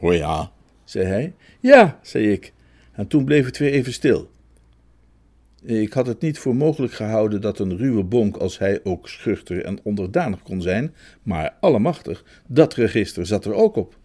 Oh 0.00 0.14
ja, 0.14 0.52
zei 0.84 1.06
hij. 1.06 1.34
Ja, 1.60 1.98
zei 2.02 2.32
ik. 2.32 2.52
En 2.92 3.06
toen 3.06 3.24
bleef 3.24 3.44
het 3.44 3.58
weer 3.58 3.72
even 3.72 3.92
stil. 3.92 4.30
Ik 5.62 5.92
had 5.92 6.06
het 6.06 6.20
niet 6.20 6.38
voor 6.38 6.56
mogelijk 6.56 6.92
gehouden 6.92 7.40
dat 7.40 7.58
een 7.58 7.76
ruwe 7.76 8.02
bonk 8.02 8.36
als 8.36 8.58
hij 8.58 8.80
ook 8.82 9.08
schuchter 9.08 9.64
en 9.64 9.78
onderdanig 9.82 10.42
kon 10.42 10.62
zijn, 10.62 10.94
maar 11.22 11.56
allemachtig, 11.60 12.24
dat 12.46 12.74
register 12.74 13.26
zat 13.26 13.44
er 13.44 13.54
ook 13.54 13.76
op. 13.76 13.98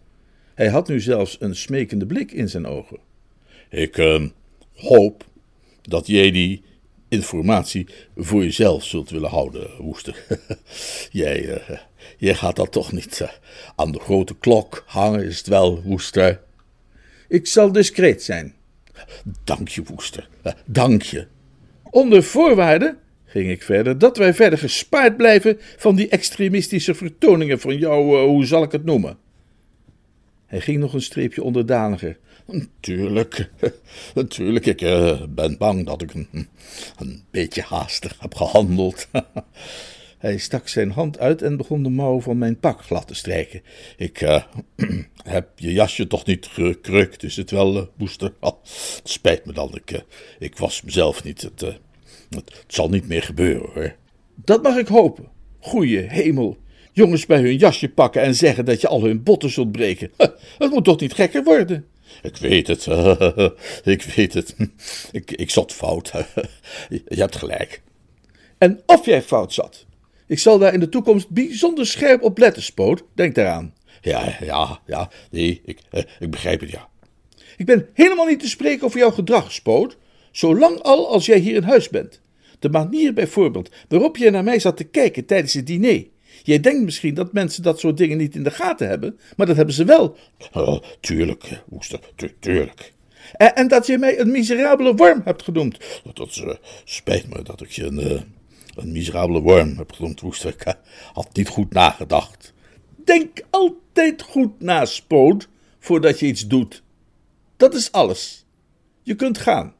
Hij 0.54 0.68
had 0.68 0.88
nu 0.88 1.00
zelfs 1.00 1.36
een 1.40 1.56
smekende 1.56 2.06
blik 2.06 2.32
in 2.32 2.48
zijn 2.48 2.66
ogen. 2.66 2.98
Ik 3.68 3.96
uh, 3.96 4.24
hoop 4.74 5.24
dat 5.82 6.06
jij 6.06 6.30
die 6.30 6.62
informatie 7.10 7.86
voor 8.16 8.42
jezelf 8.42 8.84
zult 8.84 9.10
willen 9.10 9.30
houden, 9.30 9.70
Woester. 9.78 10.24
jij, 11.22 11.44
uh, 11.44 11.78
jij 12.16 12.34
gaat 12.34 12.56
dat 12.56 12.72
toch 12.72 12.92
niet 12.92 13.20
uh, 13.22 13.28
aan 13.76 13.92
de 13.92 13.98
grote 13.98 14.34
klok 14.38 14.84
hangen, 14.86 15.24
is 15.24 15.38
het 15.38 15.46
wel, 15.46 15.82
Woester? 15.82 16.40
Ik 17.28 17.46
zal 17.46 17.72
discreet 17.72 18.22
zijn. 18.22 18.54
Dank 19.44 19.68
je, 19.68 19.82
Woester. 19.82 20.28
Uh, 20.46 20.52
dank 20.66 21.02
je. 21.02 21.26
Onder 21.82 22.22
voorwaarde, 22.22 22.96
ging 23.24 23.50
ik 23.50 23.62
verder, 23.62 23.98
dat 23.98 24.16
wij 24.16 24.34
verder 24.34 24.58
gespaard 24.58 25.16
blijven 25.16 25.58
van 25.76 25.94
die 25.94 26.08
extremistische 26.08 26.94
vertoningen 26.94 27.60
van 27.60 27.78
jou, 27.78 28.26
hoe 28.26 28.44
zal 28.44 28.62
ik 28.62 28.72
het 28.72 28.84
noemen? 28.84 29.18
Hij 30.46 30.60
ging 30.60 30.78
nog 30.78 30.94
een 30.94 31.02
streepje 31.02 31.42
onderdaniger. 31.42 32.18
Natuurlijk, 32.52 33.50
natuurlijk, 34.14 34.66
ik 34.66 34.80
uh, 34.80 35.22
ben 35.28 35.58
bang 35.58 35.86
dat 35.86 36.02
ik 36.02 36.14
een, 36.14 36.48
beetje 37.30 37.62
haastig 37.62 38.16
heb 38.18 38.34
gehandeld. 38.34 39.08
Hij 40.18 40.38
stak 40.38 40.68
zijn 40.68 40.90
hand 40.90 41.18
uit 41.18 41.42
en 41.42 41.56
begon 41.56 41.82
de 41.82 41.88
mouw 41.88 42.20
van 42.20 42.38
mijn 42.38 42.58
pak 42.58 42.82
glad 42.82 43.06
te 43.06 43.14
strijken. 43.14 43.62
Ik 43.96 44.20
uh, 44.20 44.42
heb 45.22 45.48
je 45.54 45.72
jasje 45.72 46.06
toch 46.06 46.26
niet 46.26 46.46
gekrukt, 46.46 47.22
is 47.22 47.36
het 47.36 47.50
wel, 47.50 47.76
uh, 47.76 47.82
Boester? 47.96 48.32
Oh, 48.40 48.64
spijt 49.02 49.44
me 49.44 49.52
dan, 49.52 49.74
ik, 49.74 50.04
ik 50.38 50.58
was 50.58 50.82
mezelf 50.82 51.24
niet. 51.24 51.42
Het, 51.42 51.60
het 52.30 52.64
zal 52.66 52.88
niet 52.88 53.08
meer 53.08 53.22
gebeuren, 53.22 53.70
hoor. 53.74 53.94
Dat 54.34 54.62
mag 54.62 54.76
ik 54.76 54.86
hopen. 54.86 55.28
Goeie 55.60 55.98
hemel, 55.98 56.58
jongens 56.92 57.26
bij 57.26 57.40
hun 57.40 57.56
jasje 57.56 57.88
pakken 57.88 58.22
en 58.22 58.34
zeggen 58.34 58.64
dat 58.64 58.80
je 58.80 58.88
al 58.88 59.02
hun 59.02 59.22
botten 59.22 59.50
zult 59.50 59.72
breken. 59.72 60.10
Het 60.58 60.70
moet 60.70 60.84
toch 60.84 61.00
niet 61.00 61.14
gekker 61.14 61.44
worden? 61.44 61.86
Ik 62.22 62.36
weet 62.36 62.66
het, 62.66 62.86
ik 63.96 64.02
weet 64.02 64.34
het. 64.34 64.56
Ik, 65.12 65.30
ik 65.30 65.50
zat 65.50 65.72
fout. 65.72 66.12
Je 66.88 67.02
hebt 67.08 67.36
gelijk. 67.36 67.82
En 68.58 68.82
of 68.86 69.06
jij 69.06 69.22
fout 69.22 69.52
zat. 69.52 69.86
Ik 70.26 70.38
zal 70.38 70.58
daar 70.58 70.74
in 70.74 70.80
de 70.80 70.88
toekomst 70.88 71.28
bijzonder 71.28 71.86
scherp 71.86 72.22
op 72.22 72.38
letten, 72.38 72.62
Spoot. 72.62 73.02
Denk 73.14 73.34
daaraan. 73.34 73.74
Ja, 74.00 74.36
ja, 74.40 74.80
ja. 74.86 75.10
Nee, 75.30 75.60
ik, 75.64 75.80
ik 76.18 76.30
begrijp 76.30 76.60
het, 76.60 76.70
ja. 76.70 76.88
Ik 77.56 77.66
ben 77.66 77.88
helemaal 77.94 78.26
niet 78.26 78.40
te 78.40 78.48
spreken 78.48 78.84
over 78.86 78.98
jouw 78.98 79.10
gedrag, 79.10 79.52
Spoot. 79.52 79.96
Zolang 80.30 80.80
al 80.80 81.08
als 81.08 81.26
jij 81.26 81.38
hier 81.38 81.54
in 81.54 81.62
huis 81.62 81.88
bent. 81.88 82.20
De 82.58 82.68
manier 82.68 83.12
bijvoorbeeld 83.12 83.70
waarop 83.88 84.16
je 84.16 84.30
naar 84.30 84.44
mij 84.44 84.58
zat 84.58 84.76
te 84.76 84.84
kijken 84.84 85.24
tijdens 85.24 85.52
het 85.52 85.66
diner. 85.66 86.04
Jij 86.42 86.60
denkt 86.60 86.84
misschien 86.84 87.14
dat 87.14 87.32
mensen 87.32 87.62
dat 87.62 87.80
soort 87.80 87.96
dingen 87.96 88.18
niet 88.18 88.34
in 88.34 88.42
de 88.42 88.50
gaten 88.50 88.88
hebben, 88.88 89.18
maar 89.36 89.46
dat 89.46 89.56
hebben 89.56 89.74
ze 89.74 89.84
wel. 89.84 90.16
Oh, 90.52 90.82
tuurlijk, 91.00 91.62
Woester, 91.66 92.00
tu 92.16 92.34
tuurlijk. 92.40 92.92
En, 93.32 93.54
en, 93.54 93.68
dat 93.68 93.86
je 93.86 93.98
mij 93.98 94.20
een 94.20 94.30
miserabele 94.30 94.94
worm 94.94 95.20
hebt 95.24 95.42
genoemd. 95.42 95.78
Dat, 96.04 96.16
dat 96.16 96.36
uh, 96.36 96.54
spijt 96.84 97.28
me 97.28 97.42
dat 97.42 97.60
ik 97.60 97.70
je 97.70 97.84
een, 97.84 98.00
uh, 98.00 98.20
een 98.74 98.92
miserabele 98.92 99.40
worm 99.40 99.76
heb 99.76 99.92
genoemd, 99.92 100.20
Woester. 100.20 100.50
Ik 100.50 100.76
had 101.12 101.28
niet 101.32 101.48
goed 101.48 101.72
nagedacht. 101.72 102.52
Denk 103.04 103.42
altijd 103.50 104.22
goed 104.22 104.60
na, 104.60 104.84
Spoot, 104.84 105.48
voordat 105.78 106.18
je 106.18 106.26
iets 106.26 106.46
doet. 106.46 106.82
Dat 107.56 107.74
is 107.74 107.92
alles. 107.92 108.44
Je 109.02 109.14
kunt 109.14 109.38
gaan. 109.38 109.74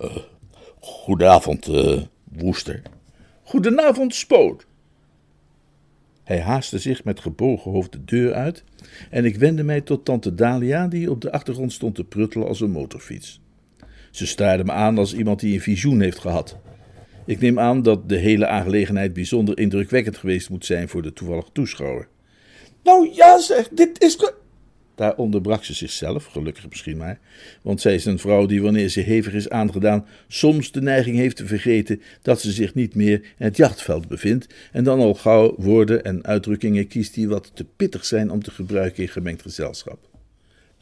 Uh, 0.00 0.16
goedenavond, 0.80 1.70
Woester. 2.24 2.82
Goedenavond, 3.42 4.14
Spoot. 4.14 4.66
Hij 6.24 6.40
haastte 6.40 6.78
zich 6.78 7.04
met 7.04 7.20
gebogen 7.20 7.70
hoofd 7.70 7.92
de 7.92 8.04
deur 8.04 8.34
uit 8.34 8.64
en 9.10 9.24
ik 9.24 9.36
wendde 9.36 9.62
mij 9.62 9.80
tot 9.80 10.04
tante 10.04 10.34
Dalia, 10.34 10.88
die 10.88 11.10
op 11.10 11.20
de 11.20 11.32
achtergrond 11.32 11.72
stond 11.72 11.94
te 11.94 12.04
pruttelen 12.04 12.48
als 12.48 12.60
een 12.60 12.70
motorfiets. 12.70 13.40
Ze 14.10 14.26
staarde 14.26 14.64
me 14.64 14.72
aan 14.72 14.98
als 14.98 15.14
iemand 15.14 15.40
die 15.40 15.54
een 15.54 15.60
visioen 15.60 16.00
heeft 16.00 16.18
gehad. 16.18 16.58
Ik 17.24 17.40
neem 17.40 17.58
aan 17.58 17.82
dat 17.82 18.08
de 18.08 18.16
hele 18.16 18.46
aangelegenheid 18.46 19.12
bijzonder 19.12 19.58
indrukwekkend 19.58 20.16
geweest 20.16 20.50
moet 20.50 20.66
zijn 20.66 20.88
voor 20.88 21.02
de 21.02 21.12
toevallige 21.12 21.52
toeschouwer. 21.52 22.08
Nou 22.82 23.10
ja, 23.12 23.40
zeg, 23.40 23.68
dit 23.68 24.02
is. 24.02 24.18
Daar 24.94 25.16
onderbrak 25.16 25.64
ze 25.64 25.74
zichzelf, 25.74 26.24
gelukkig 26.24 26.68
misschien 26.68 26.96
maar, 26.96 27.18
want 27.62 27.80
zij 27.80 27.94
is 27.94 28.04
een 28.04 28.18
vrouw 28.18 28.46
die, 28.46 28.62
wanneer 28.62 28.88
ze 28.88 29.00
hevig 29.00 29.32
is 29.32 29.48
aangedaan, 29.48 30.06
soms 30.28 30.72
de 30.72 30.82
neiging 30.82 31.16
heeft 31.16 31.36
te 31.36 31.46
vergeten 31.46 32.02
dat 32.22 32.40
ze 32.40 32.52
zich 32.52 32.74
niet 32.74 32.94
meer 32.94 33.14
in 33.14 33.44
het 33.44 33.56
jachtveld 33.56 34.08
bevindt 34.08 34.46
en 34.72 34.84
dan 34.84 35.00
al 35.00 35.14
gauw 35.14 35.54
woorden 35.58 36.04
en 36.04 36.24
uitdrukkingen 36.24 36.86
kiest 36.86 37.14
die 37.14 37.28
wat 37.28 37.50
te 37.54 37.64
pittig 37.64 38.04
zijn 38.04 38.30
om 38.30 38.42
te 38.42 38.50
gebruiken 38.50 39.02
in 39.02 39.08
gemengd 39.08 39.42
gezelschap. 39.42 40.08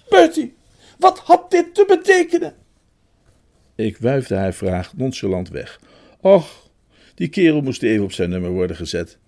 Bertie, 0.09 0.55
wat 0.99 1.19
had 1.19 1.51
dit 1.51 1.75
te 1.75 1.85
betekenen? 1.89 2.55
Ik 3.75 3.97
wuifde 3.99 4.35
haar 4.35 4.55
vraag 4.55 4.97
nonchalant 4.97 5.49
weg. 5.49 5.81
Och, 6.21 6.71
die 7.15 7.29
kerel 7.29 7.61
moest 7.61 7.83
even 7.83 8.05
op 8.05 8.13
zijn 8.13 8.31
nummer 8.31 8.51
worden 8.51 8.77
gezet. 8.77 9.19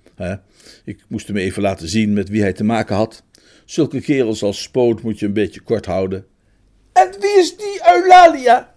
Ik 0.84 1.04
moest 1.08 1.26
hem 1.26 1.36
even 1.36 1.62
laten 1.62 1.88
zien 1.88 2.12
met 2.12 2.28
wie 2.28 2.40
hij 2.40 2.52
te 2.52 2.64
maken 2.64 2.96
had. 2.96 3.22
Zulke 3.64 4.00
kerels 4.00 4.42
als 4.42 4.62
Spoot 4.62 5.02
moet 5.02 5.18
je 5.18 5.26
een 5.26 5.32
beetje 5.32 5.60
kort 5.60 5.86
houden. 5.86 6.26
En 6.92 7.10
wie 7.20 7.38
is 7.38 7.56
die 7.56 7.80
Eulalia? 7.96 8.74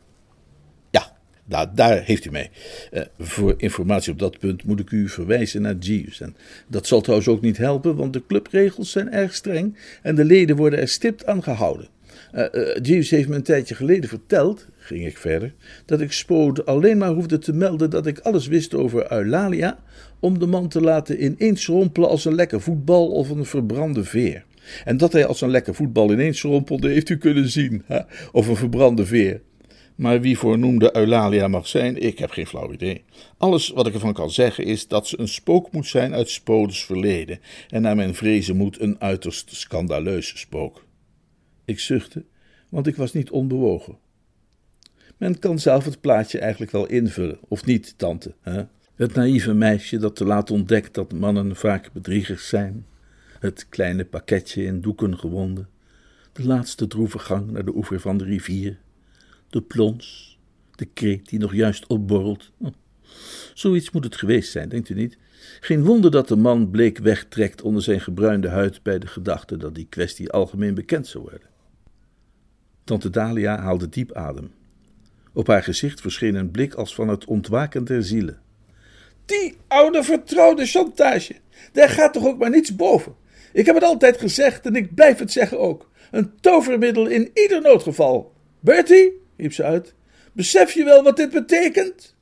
Ja, 0.89 1.17
nou, 1.45 1.67
daar 1.75 2.03
heeft 2.03 2.25
u 2.25 2.31
mee. 2.31 2.49
Uh, 2.93 3.01
voor 3.19 3.53
informatie 3.57 4.11
op 4.11 4.19
dat 4.19 4.39
punt 4.39 4.63
moet 4.63 4.79
ik 4.79 4.91
u 4.91 5.09
verwijzen 5.09 5.61
naar 5.61 5.75
Jeeves. 5.75 6.21
En 6.21 6.35
dat 6.67 6.87
zal 6.87 7.01
trouwens 7.01 7.29
ook 7.29 7.41
niet 7.41 7.57
helpen, 7.57 7.95
want 7.95 8.13
de 8.13 8.23
clubregels 8.27 8.91
zijn 8.91 9.11
erg 9.11 9.33
streng 9.33 9.77
en 10.01 10.15
de 10.15 10.25
leden 10.25 10.55
worden 10.55 10.79
er 10.79 10.87
stipt 10.87 11.25
aan 11.25 11.43
gehouden. 11.43 11.87
Uh, 12.33 12.45
uh, 12.51 12.75
Jeeves 12.81 13.09
heeft 13.09 13.27
me 13.27 13.35
een 13.35 13.43
tijdje 13.43 13.75
geleden 13.75 14.09
verteld, 14.09 14.67
ging 14.77 15.05
ik 15.05 15.17
verder, 15.17 15.53
dat 15.85 16.01
ik 16.01 16.11
Spoot 16.11 16.65
alleen 16.65 16.97
maar 16.97 17.11
hoefde 17.11 17.37
te 17.37 17.53
melden 17.53 17.89
dat 17.89 18.05
ik 18.05 18.19
alles 18.19 18.47
wist 18.47 18.73
over 18.73 19.11
Eulalia, 19.11 19.79
om 20.19 20.39
de 20.39 20.45
man 20.45 20.67
te 20.67 20.81
laten 20.81 21.23
ineens 21.23 21.65
rompelen 21.65 22.09
als 22.09 22.25
een 22.25 22.35
lekker 22.35 22.61
voetbal 22.61 23.07
of 23.07 23.29
een 23.29 23.45
verbrande 23.45 24.03
veer. 24.03 24.43
En 24.85 24.97
dat 24.97 25.13
hij 25.13 25.25
als 25.25 25.41
een 25.41 25.49
lekker 25.49 25.75
voetbal 25.75 26.11
ineens 26.11 26.41
rompelde, 26.41 26.89
heeft 26.89 27.09
u 27.09 27.17
kunnen 27.17 27.49
zien, 27.49 27.83
of 28.31 28.47
een 28.47 28.55
verbrande 28.55 29.05
veer. 29.05 29.41
Maar 29.95 30.21
wie 30.21 30.37
voor 30.37 30.59
noemde 30.59 30.95
Eulalia 30.95 31.47
mag 31.47 31.67
zijn, 31.67 31.97
ik 32.01 32.19
heb 32.19 32.29
geen 32.31 32.47
flauw 32.47 32.71
idee. 32.71 33.03
Alles 33.37 33.69
wat 33.69 33.87
ik 33.87 33.93
ervan 33.93 34.13
kan 34.13 34.31
zeggen 34.31 34.65
is 34.65 34.87
dat 34.87 35.07
ze 35.07 35.19
een 35.19 35.27
spook 35.27 35.71
moet 35.71 35.87
zijn 35.87 36.13
uit 36.13 36.29
Spodes 36.29 36.85
verleden, 36.85 37.39
en 37.69 37.81
naar 37.81 37.95
mijn 37.95 38.15
vrezen 38.15 38.55
moet 38.55 38.81
een 38.81 38.95
uiterst 38.99 39.55
scandaleus 39.55 40.39
spook. 40.39 40.85
Ik 41.65 41.79
zuchtte, 41.79 42.23
want 42.69 42.87
ik 42.87 42.95
was 42.95 43.13
niet 43.13 43.29
onbewogen. 43.29 43.97
Men 45.17 45.39
kan 45.39 45.59
zelf 45.59 45.85
het 45.85 46.01
plaatje 46.01 46.39
eigenlijk 46.39 46.71
wel 46.71 46.85
invullen, 46.85 47.37
of 47.47 47.65
niet, 47.65 47.93
tante? 47.97 48.33
Hè? 48.41 48.63
Het 48.95 49.13
naïeve 49.13 49.53
meisje 49.53 49.97
dat 49.97 50.15
te 50.15 50.25
laat 50.25 50.51
ontdekt 50.51 50.93
dat 50.93 51.13
mannen 51.13 51.55
vaak 51.55 51.89
bedriegers 51.93 52.47
zijn, 52.47 52.85
het 53.45 53.69
kleine 53.69 54.05
pakketje 54.05 54.63
in 54.63 54.81
doeken 54.81 55.17
gewonden, 55.17 55.69
de 56.33 56.45
laatste 56.45 56.87
droeve 56.87 57.19
gang 57.19 57.51
naar 57.51 57.65
de 57.65 57.75
oever 57.75 57.99
van 57.99 58.17
de 58.17 58.23
rivier, 58.23 58.77
de 59.49 59.61
plons, 59.61 60.37
de 60.75 60.85
kreet 60.85 61.29
die 61.29 61.39
nog 61.39 61.53
juist 61.53 61.87
opborrelt. 61.87 62.51
Oh, 62.57 62.73
zoiets 63.53 63.91
moet 63.91 64.03
het 64.03 64.15
geweest 64.15 64.51
zijn, 64.51 64.69
denkt 64.69 64.89
u 64.89 64.93
niet? 64.93 65.17
Geen 65.59 65.83
wonder 65.83 66.11
dat 66.11 66.27
de 66.27 66.35
man 66.35 66.69
bleek 66.69 66.97
wegtrekt 66.97 67.61
onder 67.61 67.81
zijn 67.81 68.01
gebruinde 68.01 68.49
huid 68.49 68.83
bij 68.83 68.99
de 68.99 69.07
gedachte 69.07 69.57
dat 69.57 69.75
die 69.75 69.87
kwestie 69.89 70.31
algemeen 70.31 70.73
bekend 70.73 71.07
zou 71.07 71.23
worden. 71.23 71.49
Tante 72.83 73.09
Dalia 73.09 73.59
haalde 73.59 73.89
diep 73.89 74.13
adem. 74.13 74.51
Op 75.33 75.47
haar 75.47 75.63
gezicht 75.63 76.01
verscheen 76.01 76.35
een 76.35 76.51
blik 76.51 76.73
als 76.73 76.95
van 76.95 77.07
het 77.07 77.25
ontwaken 77.25 77.85
der 77.85 78.03
zielen. 78.03 78.39
Die 79.25 79.57
oude 79.67 80.03
vertrouwde 80.03 80.65
chantage, 80.65 81.35
daar 81.71 81.89
gaat 81.89 82.13
toch 82.13 82.25
ook 82.25 82.37
maar 82.37 82.49
niets 82.49 82.75
boven. 82.75 83.15
Ik 83.55 83.65
heb 83.65 83.75
het 83.75 83.83
altijd 83.83 84.17
gezegd 84.17 84.65
en 84.65 84.75
ik 84.75 84.95
blijf 84.95 85.19
het 85.19 85.31
zeggen 85.31 85.59
ook. 85.59 85.89
Een 86.11 86.39
tovermiddel 86.39 87.07
in 87.07 87.31
ieder 87.33 87.61
noodgeval. 87.61 88.33
Bertie, 88.59 89.21
riep 89.37 89.53
ze 89.53 89.63
uit, 89.63 89.93
besef 90.33 90.71
je 90.71 90.83
wel 90.83 91.03
wat 91.03 91.17
dit 91.17 91.31
betekent? 91.31 92.15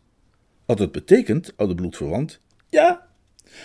Wat 0.66 0.80
het 0.80 0.92
betekent, 0.92 1.54
oude 1.56 1.76
bloedverwant? 1.76 2.40
Ja. 2.70 3.08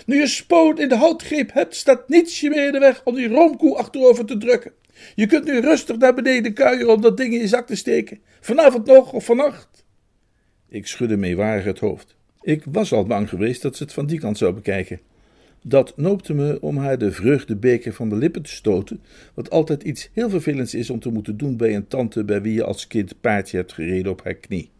Nu 0.06 0.20
je 0.20 0.26
spoot 0.26 0.78
in 0.78 0.88
de 0.88 0.96
houtgreep 0.96 1.52
hebt, 1.52 1.76
staat 1.76 2.08
niets 2.08 2.40
je 2.40 2.50
meer 2.50 2.66
in 2.66 2.72
de 2.72 2.78
weg 2.78 3.00
om 3.04 3.14
die 3.14 3.28
roomkoe 3.28 3.76
achterover 3.76 4.24
te 4.24 4.36
drukken. 4.36 4.72
Je 5.14 5.26
kunt 5.26 5.44
nu 5.44 5.60
rustig 5.60 5.96
naar 5.96 6.14
beneden 6.14 6.52
kuieren 6.52 6.94
om 6.94 7.00
dat 7.00 7.16
ding 7.16 7.34
in 7.34 7.40
je 7.40 7.48
zak 7.48 7.66
te 7.66 7.76
steken. 7.76 8.20
Vanavond 8.40 8.86
nog 8.86 9.12
of 9.12 9.24
vannacht. 9.24 9.84
Ik 10.68 10.86
schudde 10.86 11.16
meewarig 11.16 11.64
het 11.64 11.78
hoofd. 11.78 12.16
Ik 12.40 12.62
was 12.64 12.92
al 12.92 13.04
bang 13.04 13.28
geweest 13.28 13.62
dat 13.62 13.76
ze 13.76 13.82
het 13.82 13.92
van 13.92 14.06
die 14.06 14.18
kant 14.18 14.38
zou 14.38 14.52
bekijken. 14.52 15.00
Dat 15.62 15.92
noopte 15.96 16.34
me 16.34 16.60
om 16.60 16.76
haar 16.76 16.98
de 16.98 17.12
vreugdebeker 17.12 17.92
van 17.92 18.08
de 18.08 18.16
lippen 18.16 18.42
te 18.42 18.50
stoten, 18.50 19.00
wat 19.34 19.50
altijd 19.50 19.82
iets 19.82 20.10
heel 20.12 20.30
vervelends 20.30 20.74
is 20.74 20.90
om 20.90 21.00
te 21.00 21.10
moeten 21.10 21.36
doen 21.36 21.56
bij 21.56 21.74
een 21.74 21.88
tante 21.88 22.24
bij 22.24 22.42
wie 22.42 22.54
je 22.54 22.64
als 22.64 22.86
kind 22.86 23.20
paardje 23.20 23.56
hebt 23.56 23.72
gereden 23.72 24.12
op 24.12 24.24
haar 24.24 24.34
knie. 24.34 24.70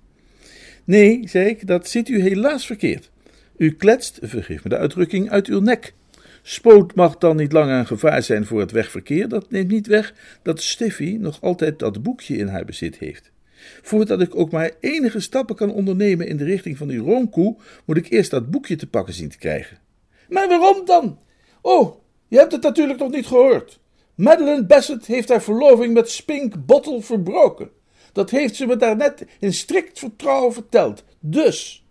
Nee, 0.84 1.28
zei 1.28 1.48
ik, 1.48 1.66
dat 1.66 1.88
ziet 1.88 2.08
u 2.08 2.20
helaas 2.20 2.66
verkeerd. 2.66 3.10
U 3.56 3.72
kletst, 3.72 4.18
vergeef 4.22 4.64
me 4.64 4.68
de 4.68 4.76
uitdrukking, 4.76 5.30
uit 5.30 5.46
uw 5.46 5.60
nek. 5.60 5.94
Spoot 6.42 6.94
mag 6.94 7.18
dan 7.18 7.36
niet 7.36 7.52
lang 7.52 7.70
een 7.70 7.86
gevaar 7.86 8.22
zijn 8.22 8.46
voor 8.46 8.60
het 8.60 8.70
wegverkeer. 8.70 9.28
Dat 9.28 9.50
neemt 9.50 9.70
niet 9.70 9.86
weg 9.86 10.14
dat 10.42 10.62
Steffi 10.62 11.18
nog 11.18 11.40
altijd 11.40 11.78
dat 11.78 12.02
boekje 12.02 12.36
in 12.36 12.46
haar 12.46 12.64
bezit 12.64 12.98
heeft. 12.98 13.30
Voordat 13.82 14.20
ik 14.20 14.36
ook 14.36 14.50
maar 14.50 14.70
enige 14.80 15.20
stappen 15.20 15.56
kan 15.56 15.72
ondernemen 15.72 16.26
in 16.26 16.36
de 16.36 16.44
richting 16.44 16.76
van 16.76 16.88
die 16.88 16.98
roomkoe, 16.98 17.56
moet 17.84 17.96
ik 17.96 18.10
eerst 18.10 18.30
dat 18.30 18.50
boekje 18.50 18.76
te 18.76 18.86
pakken 18.86 19.14
zien 19.14 19.28
te 19.28 19.38
krijgen. 19.38 19.78
Maar 20.28 20.48
waarom 20.48 20.84
dan? 20.84 21.18
Oh, 21.62 21.94
je 22.28 22.38
hebt 22.38 22.52
het 22.52 22.62
natuurlijk 22.62 22.98
nog 22.98 23.10
niet 23.10 23.26
gehoord. 23.26 23.80
Madeline 24.14 24.66
Bassett 24.66 25.06
heeft 25.06 25.28
haar 25.28 25.42
verloving 25.42 25.94
met 25.94 26.10
Spink 26.10 26.66
Bottle 26.66 27.02
verbroken. 27.02 27.70
Dat 28.12 28.30
heeft 28.30 28.56
ze 28.56 28.66
me 28.66 28.76
daarnet 28.76 29.26
in 29.40 29.52
strikt 29.52 29.98
vertrouwen 29.98 30.52
verteld. 30.52 31.04
Dus, 31.20 31.86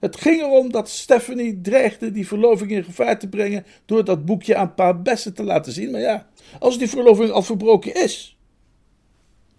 het 0.00 0.16
ging 0.16 0.40
erom 0.40 0.72
dat 0.72 0.88
Stephanie 0.88 1.60
dreigde 1.60 2.10
die 2.10 2.26
verloving 2.26 2.70
in 2.70 2.84
gevaar 2.84 3.18
te 3.18 3.28
brengen 3.28 3.66
door 3.84 4.04
dat 4.04 4.24
boekje 4.24 4.56
aan 4.56 4.74
pa 4.74 4.94
Bassett 4.94 5.36
te 5.36 5.44
laten 5.44 5.72
zien. 5.72 5.90
Maar 5.90 6.00
ja, 6.00 6.28
als 6.58 6.78
die 6.78 6.88
verloving 6.88 7.30
al 7.30 7.42
verbroken 7.42 7.94
is. 7.94 8.38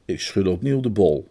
Ik 0.06 0.20
schudde 0.20 0.50
opnieuw 0.50 0.80
de 0.80 0.90
bol. 0.90 1.28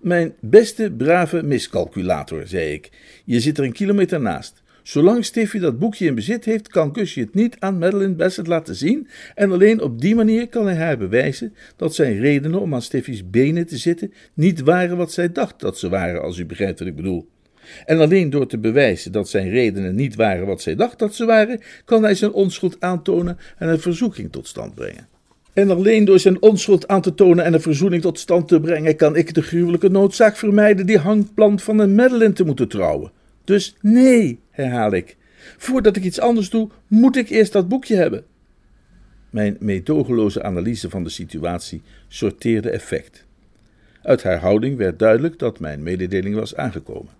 Mijn 0.00 0.34
beste 0.40 0.92
brave 0.96 1.42
miscalculator, 1.42 2.46
zei 2.46 2.72
ik. 2.72 2.90
Je 3.24 3.40
zit 3.40 3.58
er 3.58 3.64
een 3.64 3.72
kilometer 3.72 4.20
naast. 4.20 4.62
Zolang 4.90 5.24
Stiffy 5.24 5.58
dat 5.58 5.78
boekje 5.78 6.06
in 6.06 6.14
bezit 6.14 6.44
heeft, 6.44 6.68
kan 6.68 6.94
Gusje 6.94 7.20
het 7.20 7.34
niet 7.34 7.56
aan 7.58 7.78
Madeline 7.78 8.14
Bassett 8.14 8.46
laten 8.46 8.74
zien. 8.74 9.08
En 9.34 9.52
alleen 9.52 9.80
op 9.80 10.00
die 10.00 10.14
manier 10.14 10.48
kan 10.48 10.66
hij 10.66 10.76
haar 10.76 10.98
bewijzen 10.98 11.54
dat 11.76 11.94
zijn 11.94 12.20
redenen 12.20 12.60
om 12.60 12.74
aan 12.74 12.82
Stiffy's 12.82 13.30
benen 13.30 13.66
te 13.66 13.76
zitten 13.76 14.12
niet 14.34 14.60
waren 14.60 14.96
wat 14.96 15.12
zij 15.12 15.32
dacht 15.32 15.60
dat 15.60 15.78
ze 15.78 15.88
waren, 15.88 16.22
als 16.22 16.38
u 16.38 16.46
begrijpt 16.46 16.78
wat 16.78 16.88
ik 16.88 16.96
bedoel. 16.96 17.28
En 17.84 17.98
alleen 17.98 18.30
door 18.30 18.46
te 18.46 18.58
bewijzen 18.58 19.12
dat 19.12 19.28
zijn 19.28 19.50
redenen 19.50 19.94
niet 19.94 20.14
waren 20.14 20.46
wat 20.46 20.62
zij 20.62 20.74
dacht 20.74 20.98
dat 20.98 21.14
ze 21.14 21.24
waren, 21.24 21.60
kan 21.84 22.02
hij 22.02 22.14
zijn 22.14 22.32
onschuld 22.32 22.76
aantonen 22.80 23.38
en 23.58 23.68
een 23.68 23.80
verzoeking 23.80 24.32
tot 24.32 24.46
stand 24.46 24.74
brengen. 24.74 25.08
En 25.52 25.70
alleen 25.70 26.04
door 26.04 26.18
zijn 26.18 26.42
onschuld 26.42 26.88
aan 26.88 27.02
te 27.02 27.14
tonen 27.14 27.44
en 27.44 27.54
een 27.54 27.60
verzoening 27.60 28.02
tot 28.02 28.18
stand 28.18 28.48
te 28.48 28.60
brengen, 28.60 28.96
kan 28.96 29.16
ik 29.16 29.34
de 29.34 29.42
gruwelijke 29.42 29.88
noodzaak 29.88 30.36
vermijden 30.36 30.86
die 30.86 30.98
hangplant 30.98 31.62
van 31.62 31.78
een 31.78 31.94
Madeline 31.94 32.32
te 32.32 32.44
moeten 32.44 32.68
trouwen. 32.68 33.18
Dus 33.50 33.76
nee, 33.80 34.40
herhaal 34.50 34.92
ik. 34.92 35.16
Voordat 35.56 35.96
ik 35.96 36.04
iets 36.04 36.20
anders 36.20 36.50
doe, 36.50 36.68
moet 36.86 37.16
ik 37.16 37.28
eerst 37.28 37.52
dat 37.52 37.68
boekje 37.68 37.96
hebben. 37.96 38.24
Mijn 39.30 39.56
meedogenloze 39.60 40.42
analyse 40.42 40.90
van 40.90 41.04
de 41.04 41.10
situatie 41.10 41.82
sorteerde 42.08 42.70
effect. 42.70 43.24
Uit 44.02 44.22
haar 44.22 44.38
houding 44.38 44.76
werd 44.76 44.98
duidelijk 44.98 45.38
dat 45.38 45.60
mijn 45.60 45.82
mededeling 45.82 46.34
was 46.34 46.56
aangekomen. 46.56 47.12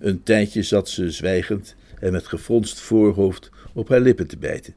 Een 0.00 0.22
tijdje 0.22 0.62
zat 0.62 0.88
ze 0.88 1.10
zwijgend 1.10 1.74
en 2.00 2.12
met 2.12 2.26
gefronst 2.26 2.80
voorhoofd 2.80 3.50
op 3.74 3.88
haar 3.88 4.00
lippen 4.00 4.26
te 4.26 4.38
bijten, 4.38 4.74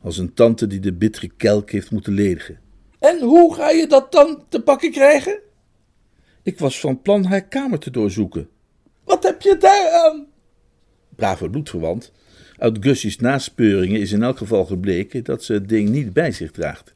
als 0.00 0.18
een 0.18 0.34
tante 0.34 0.66
die 0.66 0.80
de 0.80 0.92
bittere 0.92 1.30
kelk 1.36 1.70
heeft 1.70 1.90
moeten 1.90 2.12
ledigen. 2.12 2.58
En 2.98 3.20
hoe 3.20 3.54
ga 3.54 3.70
je 3.70 3.86
dat 3.86 4.12
dan 4.12 4.44
te 4.48 4.62
pakken 4.62 4.90
krijgen? 4.90 5.40
Ik 6.42 6.58
was 6.58 6.80
van 6.80 7.02
plan 7.02 7.24
haar 7.24 7.48
kamer 7.48 7.78
te 7.78 7.90
doorzoeken. 7.90 8.48
Wat 9.04 9.22
heb 9.22 9.42
je 9.42 9.56
daar 9.56 9.90
aan? 9.90 10.34
Brave 11.16 11.50
bloedverwant. 11.50 12.12
Uit 12.58 12.76
Gussie's 12.80 13.16
naspeuringen 13.16 14.00
is 14.00 14.12
in 14.12 14.22
elk 14.22 14.38
geval 14.38 14.64
gebleken 14.64 15.24
dat 15.24 15.44
ze 15.44 15.52
het 15.52 15.68
ding 15.68 15.88
niet 15.88 16.12
bij 16.12 16.32
zich 16.32 16.50
draagt. 16.50 16.94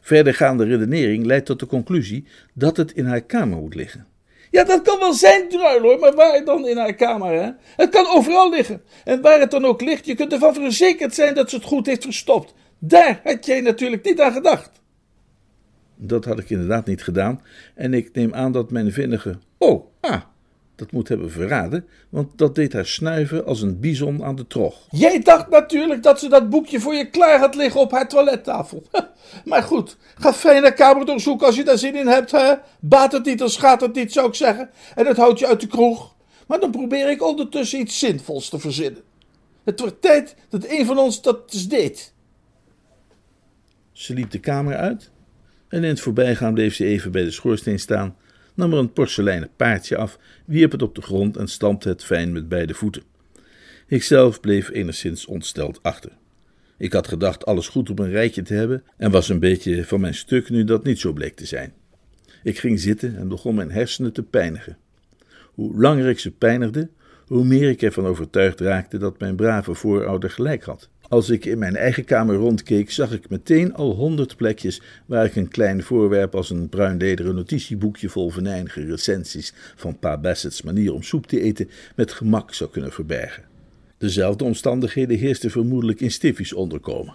Verdergaande 0.00 0.64
redenering 0.64 1.26
leidt 1.26 1.46
tot 1.46 1.60
de 1.60 1.66
conclusie 1.66 2.26
dat 2.52 2.76
het 2.76 2.92
in 2.92 3.06
haar 3.06 3.20
kamer 3.20 3.58
moet 3.58 3.74
liggen. 3.74 4.06
Ja, 4.50 4.64
dat 4.64 4.82
kan 4.82 4.98
wel 4.98 5.12
zijn, 5.12 5.48
druil 5.48 5.80
hoor, 5.80 5.98
maar 5.98 6.14
waar 6.14 6.44
dan 6.44 6.68
in 6.68 6.76
haar 6.76 6.94
kamer, 6.94 7.42
hè? 7.42 7.50
Het 7.76 7.90
kan 7.90 8.06
overal 8.06 8.50
liggen. 8.50 8.82
En 9.04 9.20
waar 9.20 9.40
het 9.40 9.50
dan 9.50 9.64
ook 9.64 9.80
ligt, 9.80 10.06
je 10.06 10.14
kunt 10.14 10.32
ervan 10.32 10.54
verzekerd 10.54 11.14
zijn 11.14 11.34
dat 11.34 11.50
ze 11.50 11.56
het 11.56 11.64
goed 11.64 11.86
heeft 11.86 12.02
verstopt. 12.02 12.54
Daar 12.78 13.20
had 13.24 13.46
jij 13.46 13.60
natuurlijk 13.60 14.04
niet 14.04 14.20
aan 14.20 14.32
gedacht. 14.32 14.70
Dat 15.96 16.24
had 16.24 16.38
ik 16.38 16.50
inderdaad 16.50 16.86
niet 16.86 17.02
gedaan, 17.02 17.42
en 17.74 17.94
ik 17.94 18.10
neem 18.12 18.34
aan 18.34 18.52
dat 18.52 18.70
mijn 18.70 18.92
vinnige. 18.92 19.38
Oh, 19.58 19.86
ah, 20.00 20.22
dat 20.74 20.92
moet 20.92 21.08
hebben 21.08 21.30
verraden, 21.30 21.86
want 22.08 22.38
dat 22.38 22.54
deed 22.54 22.72
haar 22.72 22.86
snuiven 22.86 23.46
als 23.46 23.62
een 23.62 23.80
bison 23.80 24.24
aan 24.24 24.36
de 24.36 24.46
trog. 24.46 24.86
Jij 24.90 25.18
dacht 25.18 25.48
natuurlijk 25.48 26.02
dat 26.02 26.18
ze 26.18 26.28
dat 26.28 26.50
boekje 26.50 26.80
voor 26.80 26.94
je 26.94 27.10
klaar 27.10 27.38
had 27.38 27.54
liggen 27.54 27.80
op 27.80 27.90
haar 27.90 28.08
toilettafel. 28.08 28.82
Maar 29.44 29.62
goed, 29.62 29.96
ga 30.14 30.32
fijn 30.32 30.62
naar 30.62 30.72
kamer 30.72 31.06
doorzoeken 31.06 31.46
als 31.46 31.56
je 31.56 31.64
daar 31.64 31.78
zin 31.78 31.96
in 31.96 32.06
hebt. 32.06 32.30
Hè? 32.30 32.54
Baat 32.80 33.12
het 33.12 33.24
niet, 33.24 33.38
dan 33.38 33.50
schaadt 33.50 33.80
het 33.80 33.94
niet, 33.94 34.12
zou 34.12 34.28
ik 34.28 34.34
zeggen. 34.34 34.70
En 34.94 35.04
dat 35.04 35.16
houdt 35.16 35.38
je 35.38 35.46
uit 35.46 35.60
de 35.60 35.66
kroeg. 35.66 36.14
Maar 36.46 36.60
dan 36.60 36.70
probeer 36.70 37.10
ik 37.10 37.22
ondertussen 37.22 37.80
iets 37.80 37.98
zinvols 37.98 38.48
te 38.48 38.58
verzinnen. 38.58 39.02
Het 39.64 39.80
wordt 39.80 40.02
tijd 40.02 40.34
dat 40.48 40.64
een 40.68 40.86
van 40.86 40.98
ons 40.98 41.22
dat 41.22 41.40
eens 41.52 41.68
deed. 41.68 42.12
Ze 43.92 44.14
liep 44.14 44.30
de 44.30 44.40
kamer 44.40 44.76
uit 44.76 45.10
en 45.68 45.82
in 45.82 45.88
het 45.88 46.00
voorbijgaan 46.00 46.54
bleef 46.54 46.74
ze 46.74 46.84
even 46.84 47.12
bij 47.12 47.24
de 47.24 47.30
schoorsteen 47.30 47.78
staan, 47.78 48.16
nam 48.54 48.72
er 48.72 48.78
een 48.78 48.92
porseleinen 48.92 49.50
paardje 49.56 49.96
af, 49.96 50.18
wierp 50.44 50.72
het 50.72 50.82
op 50.82 50.94
de 50.94 51.02
grond 51.02 51.36
en 51.36 51.48
stampte 51.48 51.88
het 51.88 52.04
fijn 52.04 52.32
met 52.32 52.48
beide 52.48 52.74
voeten. 52.74 53.02
Ikzelf 53.86 54.40
bleef 54.40 54.70
enigszins 54.70 55.26
ontsteld 55.26 55.82
achter. 55.82 56.10
Ik 56.76 56.92
had 56.92 57.08
gedacht 57.08 57.46
alles 57.46 57.68
goed 57.68 57.90
op 57.90 57.98
een 57.98 58.10
rijtje 58.10 58.42
te 58.42 58.54
hebben 58.54 58.82
en 58.96 59.10
was 59.10 59.28
een 59.28 59.38
beetje 59.40 59.84
van 59.84 60.00
mijn 60.00 60.14
stuk 60.14 60.50
nu 60.50 60.64
dat 60.64 60.84
niet 60.84 61.00
zo 61.00 61.12
bleek 61.12 61.34
te 61.34 61.46
zijn. 61.46 61.72
Ik 62.42 62.58
ging 62.58 62.80
zitten 62.80 63.16
en 63.16 63.28
begon 63.28 63.54
mijn 63.54 63.70
hersenen 63.70 64.12
te 64.12 64.22
pijnigen. 64.22 64.76
Hoe 65.54 65.80
langer 65.80 66.08
ik 66.08 66.18
ze 66.18 66.30
pijnigde, 66.30 66.88
hoe 67.26 67.44
meer 67.44 67.68
ik 67.68 67.82
ervan 67.82 68.06
overtuigd 68.06 68.60
raakte 68.60 68.98
dat 68.98 69.18
mijn 69.18 69.36
brave 69.36 69.74
voorouder 69.74 70.30
gelijk 70.30 70.62
had. 70.62 70.88
Als 71.12 71.30
ik 71.30 71.44
in 71.44 71.58
mijn 71.58 71.76
eigen 71.76 72.04
kamer 72.04 72.34
rondkeek, 72.34 72.90
zag 72.90 73.12
ik 73.12 73.28
meteen 73.28 73.74
al 73.74 73.94
honderd 73.94 74.36
plekjes 74.36 74.82
waar 75.06 75.24
ik 75.24 75.36
een 75.36 75.48
klein 75.48 75.82
voorwerp 75.82 76.34
als 76.34 76.50
een 76.50 76.68
bruin 76.68 76.96
lederen 76.96 77.34
notitieboekje 77.34 78.08
vol 78.08 78.30
venijnige 78.30 78.84
recensies 78.84 79.52
van 79.76 79.98
Pa 79.98 80.18
Bassett's 80.18 80.62
manier 80.62 80.92
om 80.92 81.02
soep 81.02 81.26
te 81.26 81.40
eten 81.40 81.70
met 81.96 82.12
gemak 82.12 82.54
zou 82.54 82.70
kunnen 82.70 82.92
verbergen. 82.92 83.42
Dezelfde 83.98 84.44
omstandigheden 84.44 85.18
heersten 85.18 85.50
vermoedelijk 85.50 86.00
in 86.00 86.10
Stiffy's 86.10 86.52
onderkomen. 86.52 87.14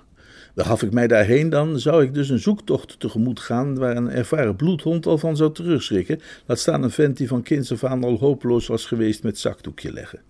Begaf 0.54 0.84
ik 0.84 0.92
mij 0.92 1.08
daarheen, 1.08 1.50
dan 1.50 1.80
zou 1.80 2.04
ik 2.04 2.14
dus 2.14 2.30
een 2.30 2.40
zoektocht 2.40 3.00
tegemoet 3.00 3.40
gaan 3.40 3.78
waar 3.78 3.96
een 3.96 4.10
ervaren 4.10 4.56
bloedhond 4.56 5.06
al 5.06 5.18
van 5.18 5.38
zou 5.38 5.54
terugschrikken, 5.54 6.22
laat 6.46 6.60
staan 6.60 6.84
een 6.84 6.92
vent 6.92 7.18
die 7.18 7.28
van 7.28 7.44
kinds 7.44 7.72
af 7.72 7.84
aan 7.84 8.04
al 8.04 8.18
hopeloos 8.18 8.68
was 8.68 8.86
geweest 8.86 9.24
met 9.24 9.40
zakdoekje 9.40 9.94
leggen. 9.94 10.22